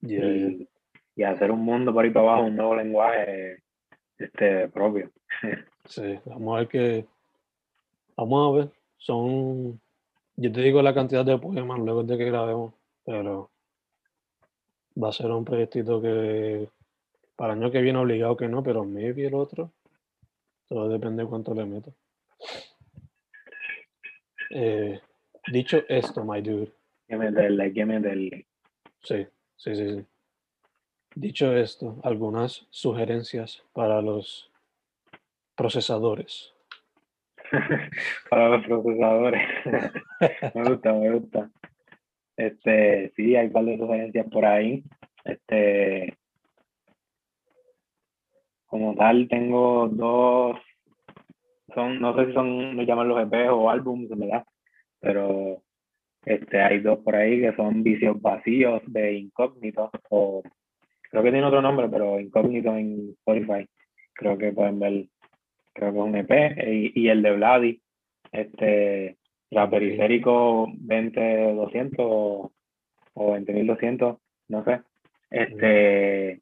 yeah. 0.00 0.24
y, 0.24 0.66
y 1.14 1.22
hacer 1.22 1.50
un 1.50 1.60
mundo 1.60 1.92
por 1.92 2.06
ahí 2.06 2.10
para 2.10 2.30
abajo, 2.30 2.44
un 2.44 2.56
nuevo 2.56 2.74
lenguaje 2.74 3.58
este 4.16 4.68
propio. 4.68 5.10
Sí, 5.84 6.18
vamos 6.24 6.54
a 6.54 6.58
ver 6.60 6.68
que. 6.68 7.06
Vamos 8.16 8.48
a 8.48 8.58
ver. 8.58 8.70
Son. 8.96 9.78
Yo 10.36 10.50
te 10.50 10.62
digo 10.62 10.80
la 10.80 10.94
cantidad 10.94 11.24
de 11.24 11.36
poemas 11.36 11.80
luego 11.80 12.02
de 12.02 12.16
que 12.16 12.24
grabemos, 12.24 12.72
pero 13.04 13.50
va 15.02 15.08
a 15.08 15.12
ser 15.12 15.30
un 15.30 15.44
proyectito 15.44 16.00
que 16.00 16.68
para 17.36 17.54
el 17.54 17.60
año 17.60 17.70
que 17.70 17.80
viene 17.80 17.98
obligado 17.98 18.36
que 18.36 18.48
no, 18.48 18.62
pero 18.62 18.84
maybe 18.84 19.26
el 19.26 19.34
otro. 19.34 19.72
Todo 20.68 20.88
depende 20.88 21.22
de 21.22 21.28
cuánto 21.28 21.54
le 21.54 21.64
meto. 21.64 21.94
Eh, 24.50 25.00
dicho 25.50 25.82
esto, 25.88 26.24
my 26.24 26.40
dude. 26.40 26.72
Que 27.08 27.16
meterle, 27.16 27.64
hay 27.64 27.72
que 27.72 27.84
meterle. 27.84 28.46
Sí, 29.02 29.26
sí, 29.56 29.74
sí, 29.74 29.88
sí. 29.96 30.06
Dicho 31.14 31.54
esto, 31.54 31.98
algunas 32.04 32.66
sugerencias 32.70 33.62
para 33.72 34.00
los 34.00 34.50
procesadores. 35.54 36.54
para 38.30 38.48
los 38.48 38.64
procesadores. 38.66 39.42
me 40.54 40.64
gusta, 40.64 40.92
me 40.92 41.10
gusta. 41.10 41.50
Este, 42.36 43.12
sí, 43.16 43.36
hay 43.36 43.48
de 43.48 43.78
sugerencias 43.78 44.26
por 44.30 44.44
ahí. 44.44 44.82
Este, 45.24 46.16
como 48.66 48.94
tal, 48.94 49.28
tengo 49.28 49.88
dos, 49.88 50.58
son, 51.74 52.00
no 52.00 52.16
sé 52.16 52.26
si 52.26 52.32
son, 52.32 52.76
no 52.76 52.82
llaman 52.82 53.08
los 53.08 53.20
EP 53.22 53.50
o 53.50 53.70
álbums, 53.70 54.08
¿verdad? 54.08 54.44
Pero 55.00 55.62
este, 56.24 56.60
hay 56.60 56.80
dos 56.80 57.00
por 57.00 57.16
ahí 57.16 57.40
que 57.40 57.54
son 57.54 57.82
Vicios 57.82 58.20
Vacíos 58.20 58.82
de 58.86 59.14
Incógnito, 59.14 59.90
o 60.10 60.42
creo 61.10 61.22
que 61.22 61.30
tiene 61.30 61.46
otro 61.46 61.60
nombre, 61.60 61.88
pero 61.88 62.18
Incógnito 62.18 62.74
en 62.76 63.10
Spotify. 63.18 63.66
Creo 64.14 64.38
que 64.38 64.52
pueden 64.52 64.78
ver, 64.78 65.06
creo 65.72 65.92
que 65.92 65.98
es 65.98 66.04
un 66.04 66.16
EP, 66.16 66.30
y, 66.66 66.92
y 67.02 67.08
el 67.08 67.22
de 67.22 67.36
Vladi, 67.36 67.82
este, 68.30 69.18
Ok. 69.64 69.70
periférico 69.70 70.66
20200 70.78 71.96
o, 71.98 72.52
o 73.14 73.36
20200, 73.36 74.16
no 74.48 74.64
sé. 74.64 74.80
Este, 75.30 76.40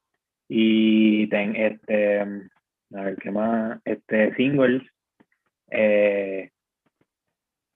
y 0.48 1.26
ten, 1.28 1.54
este, 1.56 2.20
a 2.20 3.02
ver 3.02 3.16
qué 3.16 3.30
más, 3.30 3.80
este, 3.84 4.34
singles, 4.34 4.82
eh, 5.70 6.50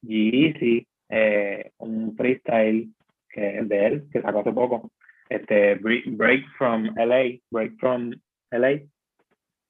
G-Eazy, 0.03 0.87
eh, 1.09 1.71
un 1.79 2.17
freestyle 2.17 2.89
que 3.29 3.59
es 3.59 3.69
de 3.69 3.87
él, 3.87 4.05
que 4.13 4.21
sacó 4.23 4.41
hace 4.41 4.53
poco, 4.53 4.91
este, 5.29 5.81
Bre- 5.81 6.05
Break 6.17 6.45
from 6.59 6.95
LA, 6.97 7.39
Break 7.51 7.77
from 7.79 8.13
LA, 8.51 8.81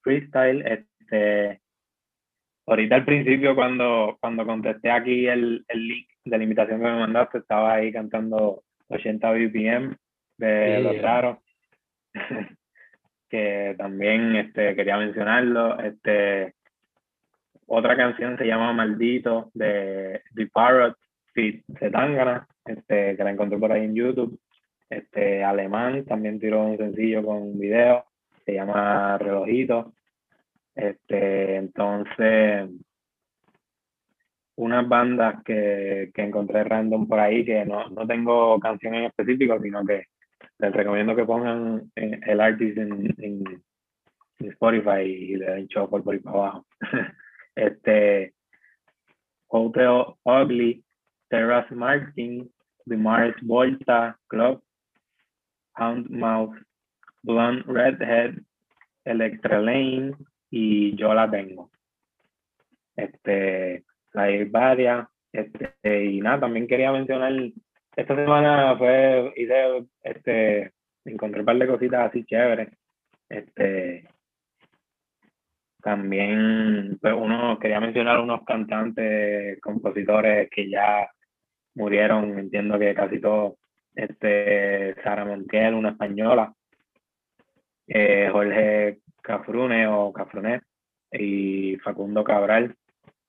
freestyle, 0.03 0.63
este, 0.67 1.61
ahorita 2.67 2.97
al 2.97 3.05
principio 3.05 3.55
cuando, 3.55 4.17
cuando 4.21 4.47
contesté 4.47 4.91
aquí 4.91 5.27
el, 5.27 5.65
el 5.69 5.89
link 5.89 6.09
de 6.25 6.39
la 6.39 6.45
invitación 6.45 6.81
que 6.81 6.87
me 6.87 6.99
mandaste, 6.99 7.39
estaba 7.39 7.75
ahí 7.75 7.93
cantando 7.93 8.63
80 8.89 9.31
BPM 9.31 9.97
de 10.39 10.81
Los 10.81 10.93
Yeah. 10.95 11.03
Raros, 11.03 11.39
que 13.29 13.75
también 13.77 14.37
este, 14.37 14.75
quería 14.75 14.97
mencionarlo, 14.97 15.79
este, 15.81 16.55
otra 17.67 17.97
canción 17.97 18.37
se 18.37 18.47
llama 18.47 18.73
Maldito 18.73 19.51
de 19.55 20.23
The 20.35 20.47
Parrot 20.49 20.97
Fit 21.33 21.65
Zetangana, 21.79 22.47
este, 22.65 23.17
que 23.17 23.25
la 23.25 23.31
encontré 23.31 23.59
por 23.59 23.73
ahí 23.73 23.85
en 23.85 23.95
YouTube. 23.95 24.39
Este, 24.91 25.43
Alemán 25.43 26.05
también 26.05 26.39
tiró 26.39 26.63
un 26.65 26.77
sencillo 26.77 27.25
con 27.25 27.39
un 27.39 27.59
video, 27.59 28.05
se 28.45 28.55
llama 28.55 29.19
Relojito. 29.19 29.93
Este, 30.75 31.57
entonces, 31.57 32.69
unas 34.57 34.89
bandas 34.89 35.43
que, 35.45 36.11
que 36.15 36.23
encontré 36.23 36.65
random 36.65 37.09
por 37.09 37.21
ahí, 37.21 37.45
que 37.45 37.65
no, 37.65 37.89
no 37.91 38.07
tengo 38.07 38.59
canción 38.61 38.95
en 38.95 39.05
específico, 39.05 39.61
sino 39.61 39.85
que 39.85 40.07
les 40.59 40.73
recomiendo 40.73 41.17
que 41.17 41.25
pongan 41.25 41.91
eh, 41.97 42.21
el 42.27 42.41
artist 42.41 42.79
en, 42.79 43.15
en, 43.19 43.63
en 44.39 44.49
Spotify 44.51 45.03
y 45.03 45.37
le 45.37 45.47
den 45.47 45.67
shuffle 45.67 46.03
por 46.03 46.15
ahí 46.15 46.21
para 46.21 46.37
abajo. 46.37 46.67
este, 47.55 48.35
Hotel 49.49 50.05
Ugly, 50.25 50.85
Terrace 51.29 51.75
Martin, 51.75 52.51
The 52.87 52.97
Mars 52.97 53.37
Volta 53.43 54.19
Club, 54.29 54.63
Houndmouth, 55.77 56.57
Blonde 57.23 57.65
Redhead, 57.67 58.39
Electra 59.05 59.61
Lane 59.61 60.15
y 60.57 60.95
Yo 60.95 61.13
la 61.13 61.29
tengo. 61.29 61.71
Este, 62.95 63.85
hay 64.13 64.45
varias. 64.45 65.09
Este, 65.33 66.05
y 66.05 66.21
nada, 66.21 66.41
también 66.41 66.69
quería 66.69 66.93
mencionar, 66.93 67.33
esta 67.97 68.15
semana 68.15 68.77
fue, 68.79 69.33
hice, 69.35 69.85
este, 70.05 70.73
encontré 71.05 71.41
un 71.41 71.47
par 71.47 71.59
de 71.59 71.67
cositas 71.67 72.09
así 72.09 72.25
chéveres. 72.25 72.69
Este, 73.29 74.09
también, 75.83 76.99
pues 77.03 77.15
uno, 77.15 77.59
quería 77.59 77.81
mencionar 77.81 78.21
unos 78.21 78.45
cantantes, 78.45 79.61
compositores 79.61 80.49
que 80.51 80.71
ya 80.71 81.11
murieron, 81.75 82.39
entiendo 82.39 82.79
que 82.79 82.95
casi 82.95 83.21
todos. 83.21 83.55
Este, 83.93 84.95
Sara 85.03 85.25
Montiel, 85.25 85.75
una 85.75 85.91
española, 85.91 86.55
eh, 87.89 88.29
Jorge 88.31 89.01
Cafrune 89.25 89.87
o 89.89 90.13
Cafrunet 90.13 90.63
y 91.11 91.77
Facundo 91.79 92.23
Cabral. 92.23 92.77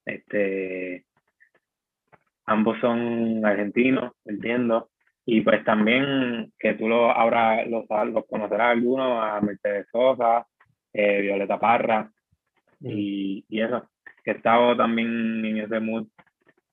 Este, 0.05 1.05
ambos 2.45 2.77
son 2.79 3.45
argentinos, 3.45 4.12
entiendo. 4.25 4.89
Y 5.25 5.41
pues 5.41 5.63
también 5.63 6.51
que 6.60 6.73
tú 6.73 6.88
lo 6.88 7.10
ahora 7.10 7.65
los, 7.65 7.86
los 8.12 8.25
conocerás 8.27 8.71
algunos, 8.71 9.23
a 9.23 9.39
Mercedes 9.41 9.88
Sosa, 9.91 10.45
eh, 10.93 11.21
Violeta 11.21 11.60
Parra 11.60 12.12
y, 12.81 13.43
y 13.47 13.62
eso. 13.62 13.89
Que 14.23 14.31
he 14.31 14.36
estado 14.36 14.75
también 14.75 15.45
en 15.45 15.58
ese 15.60 15.79
mood, 15.79 16.08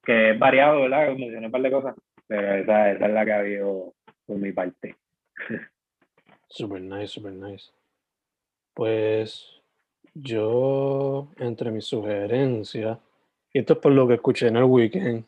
que 0.02 0.30
es 0.30 0.38
variado, 0.38 0.82
¿verdad? 0.82 1.14
Mencioné 1.16 1.46
un 1.46 1.52
par 1.52 1.62
de 1.62 1.70
cosas, 1.70 1.94
pero 2.26 2.54
esa, 2.54 2.90
esa 2.90 3.06
es 3.06 3.12
la 3.12 3.24
que 3.24 3.32
ha 3.32 3.38
habido 3.38 3.94
por 4.26 4.38
mi 4.38 4.52
parte. 4.52 4.96
Super 6.48 6.82
nice, 6.82 7.06
super 7.06 7.32
nice. 7.32 7.72
Pues 8.74 9.46
yo, 10.14 11.28
entre 11.38 11.70
mis 11.70 11.85
sugerencias, 11.85 12.98
y 13.52 13.58
esto 13.61 13.74
es 13.74 13.78
por 13.78 13.92
lo 13.92 14.06
que 14.08 14.14
escuché 14.14 14.48
en 14.48 14.56
el 14.56 14.64
weekend, 14.64 15.24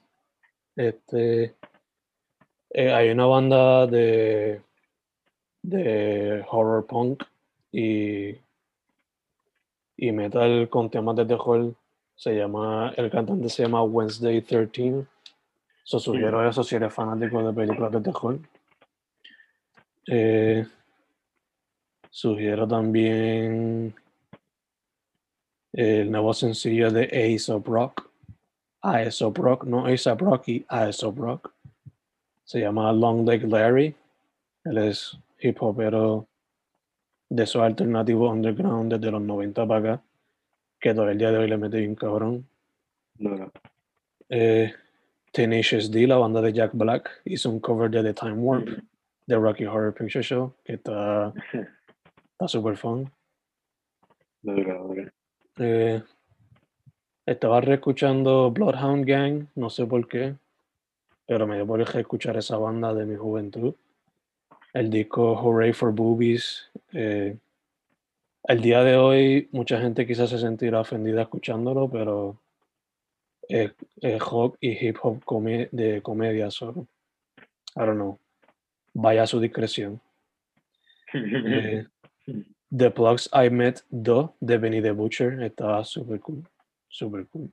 este, 0.76 1.54
eh, 2.70 2.92
hay 2.92 3.10
una 3.10 3.26
banda 3.26 3.86
de, 3.86 4.62
de 5.62 6.44
horror 6.48 6.86
punk 6.86 7.24
y 7.72 8.36
y 9.96 10.12
metal 10.12 10.68
con 10.68 10.90
temas 10.90 11.16
de 11.16 11.26
terror. 11.26 11.74
Se 12.16 12.34
llama, 12.34 12.92
el 12.96 13.10
cantante 13.10 13.48
se 13.48 13.62
llama 13.62 13.82
Wednesday 13.82 14.40
13. 14.40 15.06
So, 15.82 15.98
sugiero 15.98 16.48
eso 16.48 16.62
si 16.62 16.76
eres 16.76 16.92
fanático 16.92 17.42
de 17.46 17.52
películas 17.52 17.92
de 17.92 18.00
terror. 18.00 18.38
Eh, 20.06 20.66
sugiero 22.14 22.68
también 22.68 23.92
el 25.72 26.12
nuevo 26.12 26.32
sencillo 26.32 26.92
de 26.92 27.08
Aesop 27.12 27.66
Rock. 27.66 28.08
Aesop 28.82 29.36
Rock, 29.36 29.64
no 29.64 29.86
Aesop 29.86 30.20
Rocky, 30.20 30.64
Aesop 30.68 31.18
Rock. 31.18 31.52
Se 32.44 32.60
llama 32.60 32.92
Long 32.92 33.28
Leg 33.28 33.48
Larry. 33.48 33.96
Él 34.62 34.78
es 34.78 35.18
hip 35.40 35.60
hopero 35.60 36.28
de 37.28 37.42
esos 37.42 37.60
alternativos 37.60 38.32
underground 38.32 38.92
desde 38.92 39.10
los 39.10 39.20
90 39.20 39.66
para 39.66 39.80
acá, 39.94 40.02
que 40.78 40.94
todo 40.94 41.10
el 41.10 41.18
día 41.18 41.32
de 41.32 41.38
hoy 41.38 41.48
le 41.48 41.56
mete 41.56 41.78
bien 41.78 41.96
cabrón. 41.96 42.46
Duro. 43.14 43.50
Eh, 44.28 44.72
Tenacious 45.32 45.90
D, 45.90 46.06
la 46.06 46.18
banda 46.18 46.40
de 46.40 46.52
Jack 46.52 46.70
Black, 46.74 47.22
hizo 47.24 47.50
un 47.50 47.58
cover 47.58 47.90
de 47.90 48.04
The 48.04 48.14
Time 48.14 48.34
Warp 48.34 48.68
de 49.26 49.36
Rocky 49.36 49.64
Horror 49.64 49.92
Picture 49.92 50.22
Show, 50.22 50.54
que 50.62 50.74
está 50.74 51.32
está 52.44 52.58
súper 52.58 52.76
fun. 52.76 53.10
Duro, 54.42 54.88
duro. 54.88 55.10
Eh, 55.58 56.02
estaba 57.26 57.60
reescuchando 57.60 58.50
Bloodhound 58.50 59.06
Gang, 59.06 59.46
no 59.54 59.70
sé 59.70 59.86
por 59.86 60.06
qué, 60.06 60.34
pero 61.26 61.46
me 61.46 61.56
dio 61.56 61.66
por 61.66 61.80
escuchar 61.80 62.36
esa 62.36 62.58
banda 62.58 62.92
de 62.92 63.06
mi 63.06 63.16
juventud. 63.16 63.74
El 64.74 64.90
disco 64.90 65.34
Hooray 65.36 65.72
for 65.72 65.92
Boobies. 65.92 66.70
eh, 66.92 67.36
el 68.46 68.60
día 68.60 68.82
de 68.84 68.96
hoy 68.96 69.48
mucha 69.52 69.80
gente 69.80 70.06
quizás 70.06 70.28
se 70.28 70.38
sentirá 70.38 70.80
ofendida 70.80 71.22
escuchándolo, 71.22 71.88
pero 71.88 72.36
es, 73.48 73.72
es 74.02 74.20
rock 74.20 74.58
y 74.60 74.86
hip 74.86 74.98
hop 75.02 75.24
come- 75.24 75.70
de 75.72 76.02
comedia 76.02 76.50
solo. 76.50 76.86
I 77.76 77.80
don't 77.80 77.94
know. 77.94 78.18
Vaya 78.92 79.22
a 79.22 79.26
su 79.26 79.40
discreción. 79.40 79.98
Eh, 81.16 81.86
The 82.76 82.90
Plugs 82.90 83.28
I 83.32 83.50
Met 83.50 83.82
Do 83.90 84.34
de 84.40 84.58
Benny 84.58 84.80
the 84.82 84.92
Butcher 84.92 85.42
está 85.42 85.84
súper 85.84 86.20
cool. 86.20 86.42
Súper 86.88 87.26
cool. 87.26 87.50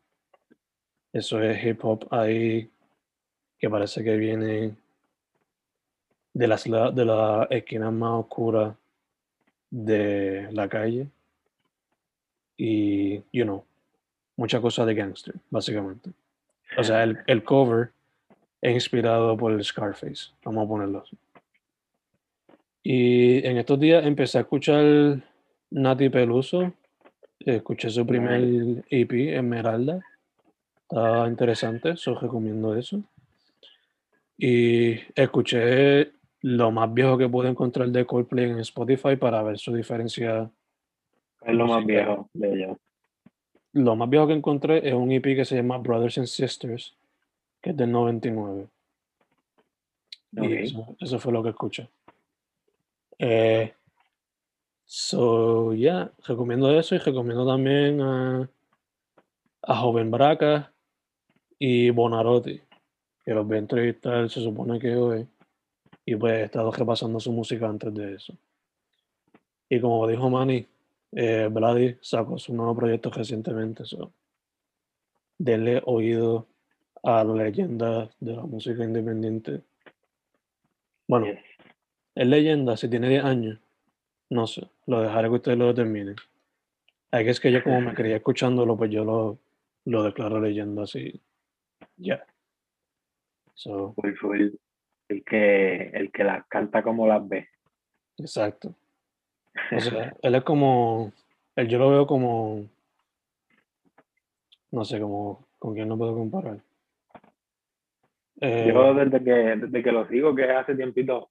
Eso 1.14 1.42
es 1.42 1.64
hip 1.64 1.84
hop 1.84 2.08
ahí 2.12 2.70
que 3.60 3.70
parece 3.70 4.04
que 4.04 4.16
viene 4.18 4.76
de 6.34 6.48
las 6.48 6.66
la- 6.68 6.92
de 6.92 7.06
la 7.06 7.48
esquina 7.50 7.92
más 7.92 8.22
oscura 8.22 8.76
de 9.70 10.48
la 10.52 10.68
calle. 10.70 11.08
Y, 12.58 13.16
you 13.34 13.44
know, 13.44 13.64
mucha 14.38 14.62
cosa 14.62 14.86
de 14.86 14.94
gangster, 14.94 15.36
básicamente. 15.50 16.12
O 16.78 16.84
sea, 16.84 17.04
el, 17.04 17.20
el 17.28 17.44
cover 17.44 17.92
es 18.62 18.74
inspirado 18.74 19.36
por 19.36 19.52
el 19.52 19.64
Scarface, 19.64 20.32
vamos 20.44 20.66
a 20.66 20.68
ponerlo 20.70 21.00
así. 21.00 21.18
Y 22.84 23.46
en 23.46 23.58
estos 23.58 23.80
días 23.80 24.06
empecé 24.06 24.39
a 24.39 24.41
escuchar 24.41 25.22
Nati 25.70 26.10
Peluso. 26.10 26.74
Escuché 27.39 27.89
su 27.89 28.06
primer 28.06 28.84
EP, 28.89 29.36
Esmeralda. 29.38 30.00
Está 30.82 31.28
interesante, 31.28 31.91
eso 31.91 32.15
recomiendo 32.15 32.76
eso. 32.76 33.02
Y 34.38 34.94
escuché 35.15 36.12
lo 36.41 36.72
más 36.72 36.91
viejo 36.94 37.17
que 37.17 37.30
pude 37.30 37.50
encontrar 37.50 37.89
de 37.89 38.06
Coldplay 38.06 38.50
en 38.50 38.60
Spotify 38.60 39.15
para 39.15 39.44
ver 39.44 39.60
su 39.60 39.74
diferencia. 39.74 40.50
Es 41.46 41.54
lo 41.54 41.67
más 41.67 41.86
viejo 41.86 42.30
de 42.34 42.54
ellos. 42.54 42.78
Lo 43.74 43.96
más 43.96 44.10
viejo 44.10 44.28
que 44.28 44.34
encontré 44.34 44.88
es 44.88 44.94
un 44.94 45.12
EP 45.12 45.24
que 45.24 45.46
se 45.46 45.56
llama 45.56 45.78
Brothers 45.78 46.17
and 46.17 46.28
Sisters, 46.28 46.96
que 47.62 47.70
es 47.70 47.78
del 47.78 47.91
99. 47.91 48.67
Y 50.34 50.39
Ok. 50.39 50.46
eso, 50.52 50.96
eso 51.00 51.20
fue 51.20 51.32
lo 51.32 51.44
que 51.44 51.50
escuché. 51.50 51.88
Eh, 53.24 53.72
so, 54.84 55.76
yeah, 55.76 56.12
recomiendo 56.26 56.72
eso 56.72 56.96
y 56.96 56.98
recomiendo 56.98 57.46
también 57.46 58.02
a, 58.02 58.50
a 59.62 59.76
Joven 59.76 60.10
Braca 60.10 60.74
y 61.60 61.92
Bonarotti, 61.92 62.60
que 63.24 63.34
los 63.36 63.46
voy 63.46 63.58
a 63.58 63.60
entrevistar, 63.60 64.28
se 64.28 64.42
supone 64.42 64.80
que 64.80 64.96
hoy. 64.96 65.28
Y 66.04 66.16
pues 66.16 66.34
he 66.34 66.44
estado 66.46 66.72
repasando 66.72 67.20
su 67.20 67.32
música 67.32 67.68
antes 67.68 67.94
de 67.94 68.16
eso. 68.16 68.36
Y 69.70 69.80
como 69.80 70.08
dijo 70.08 70.28
Manny, 70.28 70.66
eh, 71.12 71.98
sacó 72.02 72.40
su 72.40 72.56
nuevo 72.56 72.76
proyecto 72.76 73.12
recientemente. 73.12 73.86
So, 73.86 74.12
denle 75.38 75.80
oído 75.86 76.48
a 77.04 77.24
la 77.24 77.44
leyenda 77.44 78.10
de 78.20 78.36
la 78.36 78.42
música 78.42 78.84
independiente. 78.84 79.62
Bueno. 81.08 81.28
Es 82.15 82.28
leyenda, 82.28 82.78
si 82.78 82.89
tiene 82.89 83.10
10 83.10 83.24
años. 83.24 83.60
No 84.30 84.47
sé, 84.47 84.69
lo 84.88 85.02
dejaré 85.02 85.28
que 85.28 85.36
ustedes 85.36 85.58
lo 85.58 85.67
determinen. 85.67 86.15
Hay 87.12 87.26
que 87.26 87.32
es 87.32 87.39
que 87.39 87.52
yo 87.52 87.63
como 87.63 87.82
me 87.82 87.93
creía 87.93 88.17
escuchándolo, 88.17 88.78
pues 88.78 88.89
yo 88.89 89.04
lo, 89.04 89.38
lo 89.86 90.04
declaro 90.04 90.39
leyenda 90.39 90.84
así. 90.84 91.19
Ya. 91.97 92.26
So, 93.54 93.93
Full, 93.93 94.15
full. 94.15 94.50
El 95.10 95.24
que, 95.26 95.89
el 95.93 96.12
que 96.12 96.24
las 96.24 96.45
canta 96.47 96.82
como 96.82 97.06
las 97.06 97.28
ve. 97.28 97.50
exacto. 98.17 98.74
O 99.76 99.80
sea, 99.80 100.15
él 100.21 100.36
es 100.36 100.43
como, 100.43 101.12
él 101.58 101.67
yo 101.67 101.78
lo 101.78 101.89
veo 101.89 102.08
como, 102.08 102.65
no 104.71 104.86
sé, 104.86 105.02
como, 105.02 105.45
con 105.60 105.74
quién 105.74 105.89
no 105.89 105.97
puedo 105.97 106.15
comparar. 106.15 106.60
Eh, 108.39 108.71
Yo 108.74 108.93
desde 108.93 109.24
que, 109.24 109.32
desde 109.32 109.84
que 109.84 109.91
lo 109.91 110.08
sigo, 110.08 110.34
que 110.34 110.45
hace 110.45 110.74
tiempito, 110.76 111.30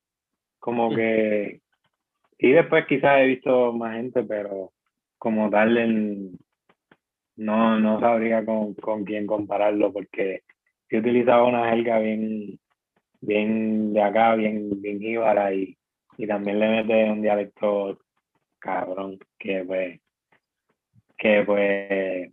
como 0.60 0.94
que, 0.94 1.62
y 2.38 2.50
después 2.52 2.86
quizás 2.86 3.20
he 3.20 3.26
visto 3.26 3.72
más 3.72 3.96
gente, 3.96 4.22
pero 4.22 4.72
como 5.18 5.50
tal, 5.50 6.38
no, 7.36 7.80
no 7.80 8.00
sabría 8.00 8.44
con, 8.44 8.74
con 8.74 9.04
quién 9.04 9.26
compararlo, 9.26 9.92
porque 9.92 10.42
yo 10.90 11.00
utilizaba 11.00 11.44
una 11.44 11.70
jerga 11.70 11.98
bien, 11.98 12.58
bien 13.20 13.92
de 13.92 14.02
acá, 14.02 14.34
bien, 14.34 14.80
bien 14.80 15.00
jíbara, 15.00 15.52
y, 15.52 15.76
y 16.16 16.26
también 16.26 16.60
le 16.60 16.68
mete 16.68 17.10
un 17.10 17.22
dialecto 17.22 17.98
cabrón, 18.58 19.18
que 19.38 19.64
pues, 19.64 20.00
que 21.16 21.42
pues, 21.44 22.32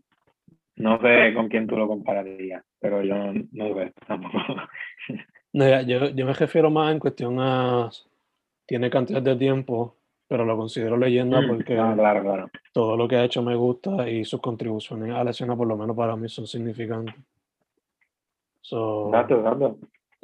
no 0.76 1.02
sé 1.02 1.34
con 1.34 1.48
quién 1.48 1.68
tú 1.68 1.78
lo 1.78 1.88
compararías, 1.88 2.64
pero 2.80 3.02
yo 3.02 3.16
no, 3.16 3.34
no 3.52 3.74
sé 3.76 3.94
tampoco. 4.06 4.38
No, 5.54 5.68
ya, 5.68 5.82
yo, 5.82 6.10
yo 6.10 6.26
me 6.26 6.34
refiero 6.34 6.70
más 6.70 6.92
en 6.92 7.00
cuestión 7.00 7.40
a. 7.40 7.90
Tiene 8.68 8.90
cantidad 8.90 9.22
de 9.22 9.36
tiempo, 9.38 9.96
pero 10.28 10.46
lo 10.46 10.58
considero 10.58 10.98
leyenda 10.98 11.42
Mm, 11.42 11.48
porque 11.48 11.76
no, 11.76 11.96
claro, 11.96 12.22
claro. 12.22 12.50
todo 12.74 12.98
lo 12.98 13.08
que 13.08 13.16
ha 13.16 13.24
hecho 13.24 13.42
me 13.42 13.56
gusta 13.56 14.10
y 14.10 14.26
sus 14.26 14.42
contribuciones 14.42 15.16
a 15.16 15.24
la 15.24 15.32
escena, 15.32 15.56
por 15.56 15.68
lo 15.68 15.78
menos 15.78 15.96
para 15.96 16.16
mí, 16.18 16.28
son 16.28 16.46
significantes. 16.46 17.16
So, 18.62 19.08
exacto. 19.08 19.78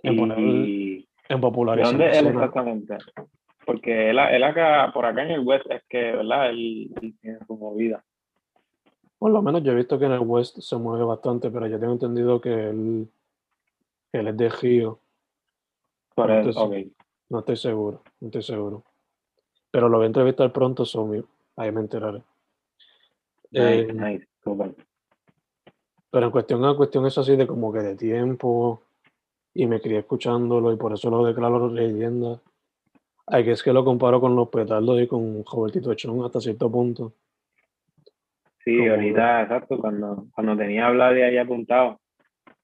en, 0.04 0.18
poner, 0.18 0.40
Y, 0.40 1.08
en 1.30 1.38
¿De 1.38 1.42
popularizar 1.42 1.92
dónde 1.92 2.20
él 2.20 2.28
exactamente? 2.28 2.98
Porque 3.66 4.10
él, 4.10 4.20
él 4.20 4.44
acá, 4.44 4.92
por 4.94 5.06
acá 5.06 5.24
en 5.24 5.32
el 5.32 5.40
West, 5.40 5.66
es 5.72 5.82
que, 5.88 6.12
¿verdad? 6.12 6.50
Él, 6.50 6.94
él 7.02 7.16
tiene 7.22 7.40
su 7.48 7.56
movida. 7.56 8.04
Por 9.18 9.32
lo 9.32 9.42
menos 9.42 9.64
yo 9.64 9.72
he 9.72 9.76
visto 9.76 9.98
que 9.98 10.04
en 10.04 10.12
el 10.12 10.20
West 10.20 10.60
se 10.60 10.76
mueve 10.76 11.06
bastante, 11.06 11.50
pero 11.50 11.66
yo 11.68 11.80
tengo 11.80 11.94
entendido 11.94 12.42
que 12.42 12.50
él, 12.50 13.08
él 14.12 14.28
es 14.28 14.36
de 14.36 14.50
Río. 14.50 15.00
Por 16.14 16.30
eso, 16.30 16.50
estoy 16.50 16.84
ok. 16.90 17.03
No 17.34 17.40
estoy 17.40 17.58
seguro, 17.58 18.04
no 18.22 18.28
estoy 18.28 18.44
seguro. 18.44 18.84
Pero 19.72 19.90
lo 19.90 19.98
voy 19.98 20.04
a 20.04 20.08
entrevistar 20.08 20.54
pronto, 20.54 20.86
so 20.86 21.04
mi- 21.08 21.24
ahí 21.56 21.72
me 21.72 21.82
enteraré. 21.82 22.22
Nice, 23.50 23.90
Eh, 23.90 23.94
nice. 23.94 24.28
Pero 26.12 26.26
en 26.28 26.32
cuestión 26.32 26.64
a 26.64 26.76
cuestión 26.76 27.08
eso 27.08 27.22
así 27.22 27.36
de 27.36 27.48
como 27.48 27.74
que 27.74 27.80
de 27.80 27.96
tiempo 27.96 28.84
y 29.56 29.66
me 29.66 29.82
crié 29.82 29.98
escuchándolo 30.00 30.72
y 30.72 30.76
por 30.78 30.94
eso 30.94 31.10
lo 31.10 31.26
declaro 31.26 31.68
leyenda. 31.70 32.40
Hay 33.26 33.44
que 33.44 33.52
es 33.54 33.64
que 33.64 33.74
lo 33.74 33.84
comparo 33.84 34.22
con 34.22 34.36
los 34.36 34.50
petardos 34.50 35.02
y 35.02 35.08
con 35.08 35.44
Robertito 35.44 35.92
Chon 35.96 36.24
hasta 36.24 36.40
cierto 36.40 36.70
punto. 36.72 37.14
Sí, 38.64 38.78
como- 38.78 38.92
ahorita, 38.92 39.42
exacto, 39.42 39.80
cuando, 39.80 40.28
cuando 40.36 40.56
tenía 40.56 40.86
hablar 40.86 41.16
de 41.16 41.24
ahí 41.24 41.38
apuntado, 41.40 42.00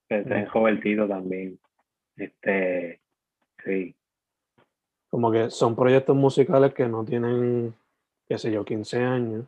pensé 0.08 0.36
en 0.36 0.44
Ujú. 0.44 0.52
Jovertito 0.52 1.08
también. 1.08 1.60
Este, 2.16 3.02
sí, 3.64 3.96
Como 5.10 5.32
que 5.32 5.50
son 5.50 5.76
proyectos 5.76 6.16
musicales 6.16 6.74
que 6.74 6.88
no 6.88 7.04
tienen, 7.04 7.74
qué 8.28 8.38
sé 8.38 8.52
yo, 8.52 8.64
15 8.64 9.04
años, 9.04 9.46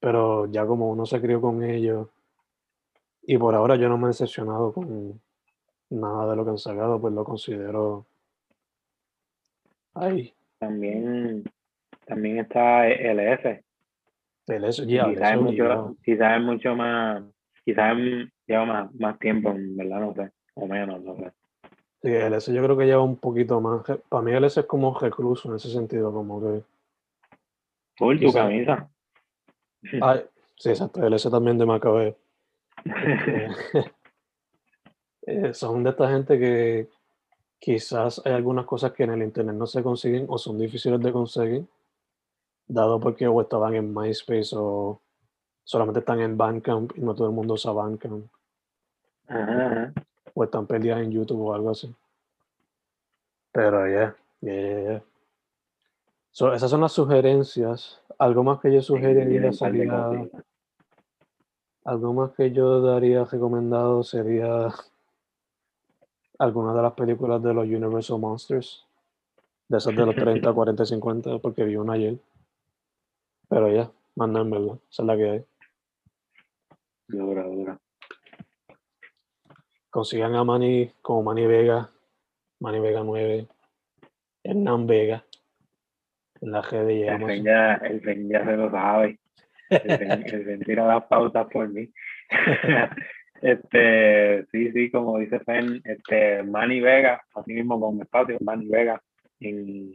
pero 0.00 0.46
ya 0.46 0.66
como 0.66 0.90
uno 0.90 1.06
se 1.06 1.20
crió 1.20 1.40
con 1.40 1.62
ellos 1.62 2.08
y 3.22 3.36
por 3.36 3.54
ahora 3.54 3.76
yo 3.76 3.88
no 3.88 3.98
me 3.98 4.04
he 4.04 4.08
decepcionado 4.08 4.72
con 4.72 5.20
nada 5.90 6.30
de 6.30 6.36
lo 6.36 6.44
que 6.44 6.50
han 6.50 6.58
sacado, 6.58 7.00
pues 7.00 7.12
lo 7.12 7.24
considero 7.24 8.06
ahí. 9.94 10.32
también, 10.58 11.44
también 12.06 12.38
está 12.38 12.88
LF. 12.88 13.62
LS, 14.46 14.86
ya, 14.86 15.10
quizás 15.10 15.32
LS 15.32 15.34
es 15.34 15.40
mucho, 15.40 15.96
es 16.06 16.40
mucho 16.40 16.74
más, 16.74 17.22
quizás 17.64 17.96
lleva 18.46 18.64
más, 18.64 18.94
más 18.94 19.18
tiempo, 19.18 19.50
en 19.50 19.76
verdad, 19.76 20.00
no 20.00 20.14
sé, 20.14 20.30
o 20.54 20.66
menos, 20.66 21.02
no 21.02 21.16
sé. 21.16 21.30
Sí, 22.02 22.08
LS 22.08 22.52
yo 22.52 22.62
creo 22.62 22.76
que 22.76 22.86
lleva 22.86 23.02
un 23.02 23.16
poquito 23.16 23.60
más. 23.60 23.82
Para 24.08 24.22
mí 24.22 24.32
LS 24.32 24.60
es 24.60 24.66
como 24.66 24.96
recluso 24.98 25.48
en 25.48 25.56
ese 25.56 25.70
sentido, 25.70 26.12
como 26.12 26.40
que... 26.40 26.62
Full 27.96 28.20
tu 28.20 28.32
camisa. 28.32 28.88
Ay, 30.02 30.24
sí, 30.56 30.70
exacto, 30.70 31.00
LS 31.02 31.30
también 31.30 31.58
de 31.58 31.66
Macabeo. 31.66 32.16
Eh, 35.30 35.52
son 35.52 35.84
de 35.84 35.90
esta 35.90 36.08
gente 36.08 36.38
que 36.38 36.88
quizás 37.58 38.22
hay 38.24 38.32
algunas 38.32 38.64
cosas 38.64 38.92
que 38.92 39.02
en 39.02 39.10
el 39.10 39.22
internet 39.22 39.56
no 39.56 39.66
se 39.66 39.82
consiguen 39.82 40.24
o 40.26 40.38
son 40.38 40.56
difíciles 40.56 40.98
de 41.02 41.12
conseguir, 41.12 41.66
dado 42.66 42.98
porque 42.98 43.26
o 43.28 43.38
estaban 43.42 43.74
en 43.74 43.92
MySpace 43.92 44.56
o 44.56 45.02
solamente 45.64 46.00
están 46.00 46.20
en 46.20 46.38
Bandcamp 46.38 46.96
y 46.96 47.02
no 47.02 47.14
todo 47.14 47.26
el 47.26 47.34
mundo 47.34 47.54
usa 47.54 47.72
Bandcamp, 47.72 48.24
Ajá, 49.26 49.66
ajá. 49.66 49.92
O 50.38 50.44
están 50.44 50.68
perdidas 50.68 51.00
en 51.02 51.10
YouTube 51.10 51.40
o 51.40 51.52
algo 51.52 51.70
así. 51.70 51.92
Pero 53.50 53.88
ya, 53.88 54.16
ya, 54.40 54.52
ya, 54.52 54.80
ya. 54.82 55.02
So, 56.30 56.52
esas 56.52 56.70
son 56.70 56.80
las 56.80 56.92
sugerencias. 56.92 58.00
Algo 58.20 58.44
más 58.44 58.60
que 58.60 58.72
yo 58.72 58.80
sugeriría 58.80 59.52
sería, 59.52 60.28
algo 61.84 62.12
más 62.12 62.30
que 62.36 62.52
yo 62.52 62.80
daría 62.80 63.24
recomendado 63.24 64.04
sería 64.04 64.68
alguna 66.38 66.72
de 66.72 66.82
las 66.82 66.92
películas 66.92 67.42
de 67.42 67.54
los 67.54 67.64
Universal 67.64 68.20
Monsters, 68.20 68.86
de 69.66 69.78
esas 69.78 69.96
de 69.96 70.06
los 70.06 70.14
30, 70.14 70.52
40, 70.52 70.86
50, 70.86 71.38
porque 71.40 71.64
vi 71.64 71.74
una 71.74 71.94
ayer. 71.94 72.16
Pero 73.48 73.72
ya, 73.72 73.90
más 74.14 74.28
nada 74.28 74.44
en 74.44 74.50
verdad, 74.50 74.78
esa 74.88 75.02
es 75.02 75.06
la 75.06 75.16
que 75.16 75.30
hay. 75.30 75.44
Dura, 77.08 77.42
dura. 77.42 77.80
Consigan 79.98 80.36
a 80.36 80.44
Manny 80.44 80.92
como 81.02 81.24
Manny 81.24 81.44
Vega, 81.44 81.90
Manny 82.60 82.78
Vega 82.78 83.02
9, 83.02 83.48
Hernán 84.44 84.86
Vega, 84.86 85.24
en 86.40 86.52
la 86.52 86.62
red 86.62 86.86
de 86.86 87.08
El 87.08 87.42
ya, 87.42 87.74
el 87.74 88.28
ya 88.28 88.44
se 88.44 88.56
lo 88.56 88.70
sabe. 88.70 89.18
El 89.68 89.98
Fen, 89.98 90.12
el 90.26 90.44
Fen 90.44 90.60
tira 90.60 90.86
las 90.86 91.02
pautas 91.06 91.48
por 91.48 91.68
mí. 91.68 91.90
este, 93.42 94.46
sí, 94.52 94.70
sí, 94.70 94.88
como 94.92 95.18
dice 95.18 95.40
Fen, 95.40 95.82
este, 95.82 96.44
Manny 96.44 96.78
Vega, 96.78 97.20
así 97.34 97.54
mismo 97.54 97.80
con 97.80 98.00
espacio, 98.00 98.38
Manny 98.40 98.68
Vega, 98.68 99.02
en, 99.40 99.94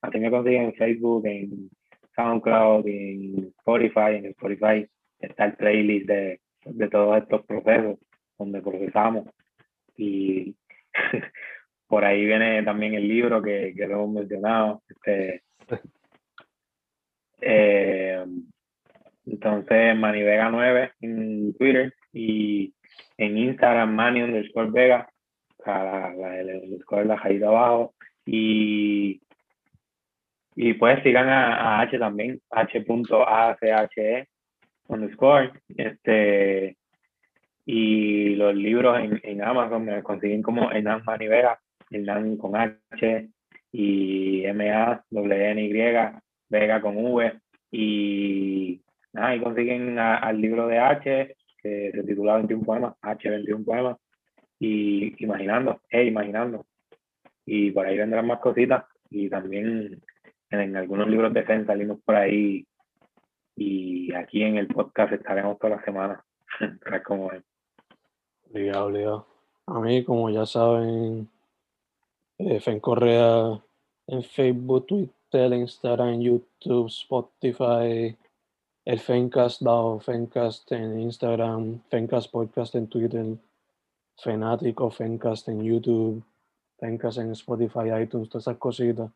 así 0.00 0.18
me 0.18 0.32
consiguen 0.32 0.62
en 0.64 0.74
Facebook, 0.74 1.24
en 1.26 1.70
SoundCloud, 2.16 2.84
en 2.88 3.54
Spotify, 3.58 4.16
en 4.16 4.26
Spotify 4.26 4.88
está 5.20 5.44
el 5.44 5.52
playlist 5.52 6.08
de, 6.08 6.40
de 6.64 6.88
todos 6.88 7.22
estos 7.22 7.46
procesos 7.46 7.96
donde 8.40 8.60
procesamos 8.60 9.28
y 9.96 10.56
por 11.86 12.04
ahí 12.04 12.26
viene 12.26 12.62
también 12.62 12.94
el 12.94 13.06
libro 13.06 13.40
que, 13.42 13.72
que 13.76 13.86
lo 13.86 13.94
hemos 13.94 14.10
mencionado, 14.10 14.82
este, 14.88 15.42
eh, 17.40 18.24
entonces, 19.26 19.96
Manny 19.96 20.22
Vega 20.22 20.50
9 20.50 20.92
en 21.00 21.54
Twitter 21.54 21.94
y 22.12 22.74
en 23.16 23.38
Instagram, 23.38 23.94
Manny 23.94 24.22
underscore 24.22 24.70
Vega, 24.70 25.08
la, 25.64 26.12
la, 26.14 27.04
la 27.04 27.16
rayita 27.16 27.46
abajo. 27.46 27.94
Y, 28.26 29.20
y 30.56 30.74
pues 30.74 31.02
sigan 31.02 31.28
a, 31.28 31.78
a 31.78 31.80
H 31.82 31.98
también, 31.98 32.40
h.ache 32.50 34.28
underscore. 34.88 35.52
Este, 35.76 36.76
y 37.72 38.34
los 38.34 38.52
libros 38.52 38.98
en, 38.98 39.20
en 39.22 39.44
Amazon 39.44 39.84
me 39.84 40.02
consiguen 40.02 40.42
como 40.42 40.72
Hernán 40.72 41.04
Manny 41.06 41.28
Vega, 41.28 41.60
Hernán 41.88 42.36
con 42.36 42.56
H 42.56 43.28
y 43.70 44.44
M-A-N-Y, 44.44 45.72
Vega 46.48 46.80
con 46.80 46.96
V. 46.96 47.32
Y 47.70 48.82
nada, 49.12 49.28
ahí 49.28 49.40
consiguen 49.40 50.00
a- 50.00 50.16
al 50.16 50.40
libro 50.40 50.66
de 50.66 50.78
H, 50.78 51.36
que 51.62 51.92
se 51.92 52.02
titula 52.02 52.38
21 52.38 52.64
poemas, 52.64 52.94
H 53.02 53.30
21 53.30 53.64
poemas, 53.64 53.98
y 54.58 55.14
imaginando, 55.22 55.80
eh, 55.90 56.06
imaginando. 56.06 56.66
Y 57.46 57.70
por 57.70 57.86
ahí 57.86 57.96
vendrán 57.96 58.26
más 58.26 58.40
cositas. 58.40 58.84
Y 59.10 59.28
también 59.30 60.02
en, 60.50 60.76
algunos 60.76 61.08
libros 61.08 61.32
de 61.32 61.44
Fen 61.44 61.66
salimos 61.66 62.00
por 62.02 62.16
ahí. 62.16 62.66
Y 63.54 64.12
aquí 64.12 64.42
en 64.42 64.56
el 64.56 64.66
podcast 64.66 65.12
estaremos 65.12 65.56
toda 65.60 65.76
la 65.76 65.84
semana. 65.84 66.24
como 67.04 67.30
es. 67.30 67.44
Obligado, 68.50 68.86
obligado. 68.86 69.26
A 69.66 69.80
mí, 69.80 70.04
como 70.04 70.30
ya 70.30 70.44
saben, 70.46 71.28
eh, 72.38 72.58
Fen 72.60 72.80
Correa 72.80 73.62
en 74.08 74.22
Facebook, 74.24 74.86
Twitter, 74.86 75.52
Instagram, 75.52 76.20
YouTube, 76.20 76.88
Spotify, 76.88 78.16
el 78.84 78.98
Fencast, 78.98 79.62
dado 79.62 80.00
Fencast 80.00 80.72
en 80.72 81.00
Instagram, 81.00 81.80
Fencast 81.88 82.30
Podcast 82.30 82.74
en 82.74 82.88
Twitter, 82.88 83.36
Fenático, 84.16 84.90
Fencast 84.90 85.48
en 85.48 85.62
YouTube, 85.62 86.22
Fencast 86.78 87.18
en 87.18 87.30
Spotify, 87.32 88.02
iTunes, 88.02 88.28
todas 88.28 88.44
esas 88.44 88.56
cositas. 88.56 89.10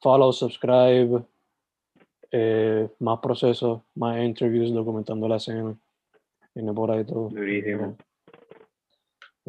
Follow, 0.00 0.32
subscribe, 0.32 1.22
eh, 2.32 2.88
más 2.98 3.20
procesos, 3.20 3.82
más 3.94 4.18
interviews 4.20 4.72
documentando 4.72 5.28
la 5.28 5.36
escena. 5.36 5.76
Viene 6.54 6.72
por 6.72 6.90
ahí 6.90 7.04
todo. 7.04 7.28
Durísimo. 7.28 7.96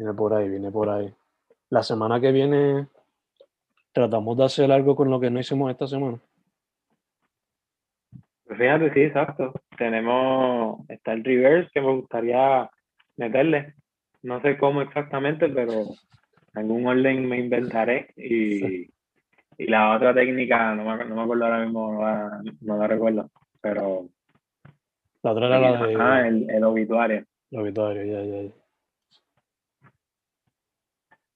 Viene 0.00 0.14
por 0.14 0.32
ahí, 0.32 0.48
viene 0.48 0.70
por 0.70 0.88
ahí. 0.88 1.12
La 1.68 1.82
semana 1.82 2.18
que 2.18 2.32
viene 2.32 2.86
tratamos 3.92 4.34
de 4.38 4.44
hacer 4.44 4.72
algo 4.72 4.96
con 4.96 5.10
lo 5.10 5.20
que 5.20 5.28
no 5.28 5.38
hicimos 5.38 5.70
esta 5.70 5.86
semana. 5.86 6.18
Pues 8.46 8.58
fíjate, 8.58 8.94
sí, 8.94 9.00
exacto. 9.02 9.52
Tenemos, 9.76 10.88
está 10.88 11.12
el 11.12 11.22
reverse 11.22 11.68
que 11.74 11.82
me 11.82 11.92
gustaría 11.92 12.70
meterle. 13.18 13.74
No 14.22 14.40
sé 14.40 14.56
cómo 14.56 14.80
exactamente, 14.80 15.50
pero 15.50 15.72
en 15.82 15.88
algún 16.54 16.86
orden 16.86 17.28
me 17.28 17.38
inventaré. 17.38 18.08
Y, 18.16 18.84
y 19.58 19.66
la 19.66 19.94
otra 19.94 20.14
técnica, 20.14 20.74
no 20.74 20.84
me, 20.84 21.04
no 21.04 21.14
me 21.14 21.22
acuerdo 21.24 21.44
ahora 21.44 21.62
mismo, 21.62 21.92
no 21.92 22.00
la, 22.00 22.42
no 22.62 22.76
la 22.78 22.86
recuerdo. 22.86 23.30
Pero 23.60 24.08
La 25.22 25.32
otra 25.32 25.46
era 25.48 25.58
la 25.58 25.86
de 25.86 25.96
ah, 26.00 26.26
el, 26.26 26.48
el 26.48 26.64
obituario. 26.64 27.26
el 27.50 27.60
obituario, 27.60 28.02
ya, 28.02 28.22
ya, 28.24 28.42
ya. 28.44 28.59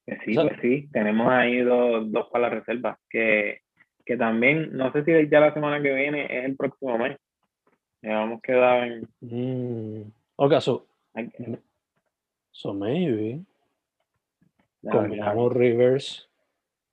Sí, 0.06 0.34
pues 0.34 0.60
sí, 0.60 0.88
tenemos 0.92 1.30
ahí 1.30 1.60
dos, 1.60 2.10
dos 2.12 2.28
para 2.30 2.48
la 2.48 2.54
reserva. 2.56 2.98
Que, 3.08 3.60
que 4.04 4.16
también, 4.16 4.76
no 4.76 4.92
sé 4.92 5.04
si 5.04 5.28
ya 5.30 5.40
la 5.40 5.54
semana 5.54 5.82
que 5.82 5.94
viene 5.94 6.24
es 6.26 6.44
el 6.44 6.56
próximo 6.56 6.98
mes. 6.98 7.18
Ya 8.02 8.22
hemos 8.22 8.42
quedado 8.42 8.84
en. 8.84 9.08
Mm. 9.20 10.12
Ok, 10.36 10.60
so, 10.60 10.86
so 12.50 12.74
maybe 12.74 13.40
combinamos 14.82 15.52
reverse 15.52 16.24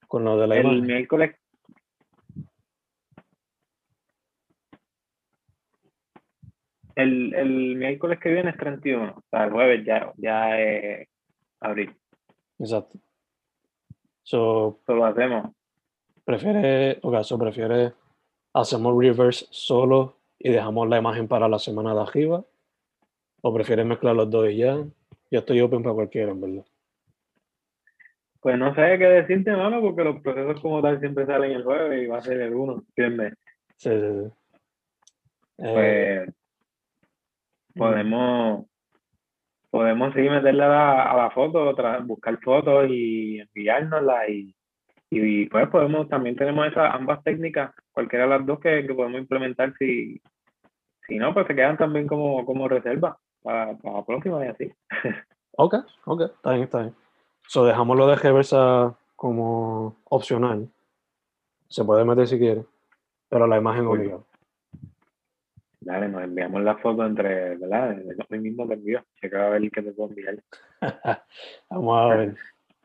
con 0.08 0.24
lo 0.24 0.38
de 0.38 0.48
la 0.48 0.58
el 0.58 0.62
imagen. 0.62 0.86
miércoles. 0.86 1.36
El, 6.96 7.34
el 7.34 7.76
miércoles 7.76 8.20
que 8.20 8.30
viene 8.30 8.52
es 8.52 8.58
31, 8.58 9.14
o 9.18 9.24
sea, 9.30 9.46
el 9.46 9.52
jueves 9.52 9.86
ya, 9.86 10.14
ya 10.18 10.60
es 10.60 11.08
abril. 11.60 11.96
Exacto. 12.62 13.00
So, 14.24 14.80
lo 14.88 15.06
hacemos. 15.06 15.52
prefiere, 16.24 17.00
ok, 17.02 17.24
so 17.24 17.38
prefiere 17.40 17.94
hacemos 18.54 18.96
reverse 18.98 19.48
solo 19.50 20.18
y 20.38 20.52
dejamos 20.52 20.88
la 20.88 21.00
imagen 21.00 21.28
para 21.28 21.50
la 21.50 21.58
semana 21.58 21.94
de 21.96 22.02
arriba. 22.02 22.46
O 23.42 23.54
prefieres 23.54 23.86
mezclar 23.86 24.16
los 24.16 24.30
dos 24.30 24.50
y 24.50 24.58
ya. 24.58 24.76
Yo 25.32 25.40
estoy 25.40 25.62
open 25.62 25.82
para 25.82 25.96
cualquiera, 25.96 26.32
en 26.32 26.42
verdad. 26.42 26.66
Pues 28.40 28.58
no 28.58 28.74
sé 28.76 28.98
qué 29.00 29.06
decirte, 29.06 29.52
mano, 29.52 29.82
porque 29.82 30.04
los 30.04 30.22
procesos 30.22 30.62
como 30.62 30.82
tal 30.82 31.00
siempre 31.00 31.26
salen 31.26 31.52
el 31.52 31.64
jueves 31.64 32.04
y 32.04 32.08
va 32.08 32.18
a 32.20 32.22
ser 32.22 32.42
el 32.42 32.54
1, 32.54 32.74
¿entiendes? 32.74 33.34
Sí, 33.78 33.90
sí, 33.90 34.00
sí. 34.00 34.32
Eh, 35.58 36.26
Pues 37.74 37.90
podemos, 37.90 38.66
podemos 39.72 40.14
sí 40.14 40.22
meterle 40.22 40.64
a 40.64 40.68
la, 40.68 41.04
a 41.04 41.18
la 41.18 41.32
foto, 41.32 41.74
buscar 42.04 42.38
fotos 42.42 42.86
y 42.90 43.40
enviárnoslas 43.40 44.30
y, 44.30 44.54
y 45.10 45.46
pues 45.48 45.68
podemos, 45.70 46.08
también 46.10 46.36
tenemos 46.36 46.68
esas 46.68 46.94
ambas 46.94 47.24
técnicas, 47.24 47.74
cualquiera 47.92 48.26
de 48.26 48.30
las 48.32 48.46
dos 48.46 48.60
que, 48.60 48.86
que 48.86 48.94
podemos 48.94 49.22
implementar 49.22 49.74
si, 49.80 50.22
si 51.08 51.18
no, 51.18 51.34
pues 51.34 51.48
se 51.48 51.56
quedan 51.56 51.78
también 51.78 52.06
como, 52.06 52.46
como 52.46 52.68
reserva 52.68 53.18
para, 53.42 53.76
para 53.78 53.98
la 53.98 54.06
próxima 54.06 54.46
y 54.46 54.50
así. 54.50 54.72
Ok, 55.58 55.76
ok, 56.06 56.22
está 56.22 56.52
bien, 56.52 56.64
está 56.64 56.80
bien. 56.80 56.96
So, 57.48 57.66
dejamos 57.66 57.98
lo 57.98 58.08
de 58.08 58.16
reversa 58.16 58.96
como 59.18 59.98
opcional. 60.06 60.70
Se 61.68 61.84
puede 61.84 62.06
meter 62.06 62.28
si 62.28 62.38
quiere, 62.38 62.64
pero 63.30 63.48
la 63.48 63.58
imagen 63.58 63.86
obligada. 63.86 64.22
Dale, 65.84 66.08
nos 66.10 66.22
enviamos 66.24 66.62
la 66.62 66.78
foto 66.78 67.04
entre, 67.06 67.58
¿verdad? 67.58 67.98
Hoy 68.30 68.40
mismo 68.40 68.68
te 68.68 68.76
envío. 68.76 69.04
Checa 69.20 69.48
a 69.48 69.50
ver 69.50 69.70
qué 69.72 69.82
te 69.82 69.92
puedo 69.92 70.10
enviar. 70.10 70.38
Vamos 71.70 71.98
a 72.00 72.16
ver. 72.16 72.36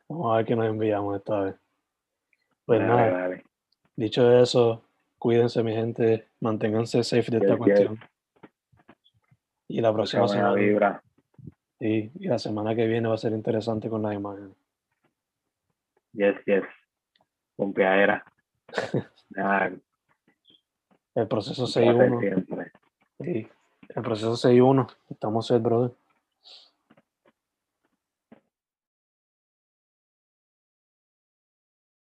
Vamos 0.09 0.32
a 0.32 0.36
ver 0.38 0.47
qué 0.47 0.57
nos 0.57 0.66
enviamos 0.66 1.16
esta 1.16 1.40
vez. 1.42 1.57
Pues 2.64 2.80
Dale, 2.80 2.90
nada, 2.90 3.18
dale. 3.20 3.44
dicho 3.97 4.32
eso, 4.40 4.82
cuídense 5.18 5.62
mi 5.62 5.72
gente, 5.74 6.26
manténganse 6.40 7.05
safe 7.05 7.30
de 7.30 7.36
esta 7.38 7.49
Yes, 7.49 7.49
yes. 7.49 7.59
cuestión. 7.59 8.01
Y 9.68 9.80
la 9.80 9.92
próxima 9.92 10.22
Mucha 10.22 10.34
semana, 10.34 10.55
vibra. 10.55 11.03
sí, 11.78 12.11
y 12.18 12.28
la 12.28 12.38
semana 12.38 12.74
que 12.74 12.86
viene 12.86 13.09
va 13.09 13.14
a 13.14 13.18
ser 13.18 13.32
interesante 13.32 13.88
con 13.90 14.03
las 14.03 14.14
imágenes. 14.14 14.57
Yes, 16.12 16.36
yes. 16.47 16.64
Pompeadera. 17.57 18.24
Nada, 19.30 19.70
El 21.14 21.28
proceso 21.28 21.64
un 21.64 21.72
placer 21.72 21.94
6-1, 22.11 22.20
siempre. 22.20 22.72
Sí, 23.21 23.49
el 23.95 24.03
proceso 24.03 24.37
6-1, 24.37 24.89
estamos 25.11 25.47
set, 25.47 25.62
brother. 25.62 25.93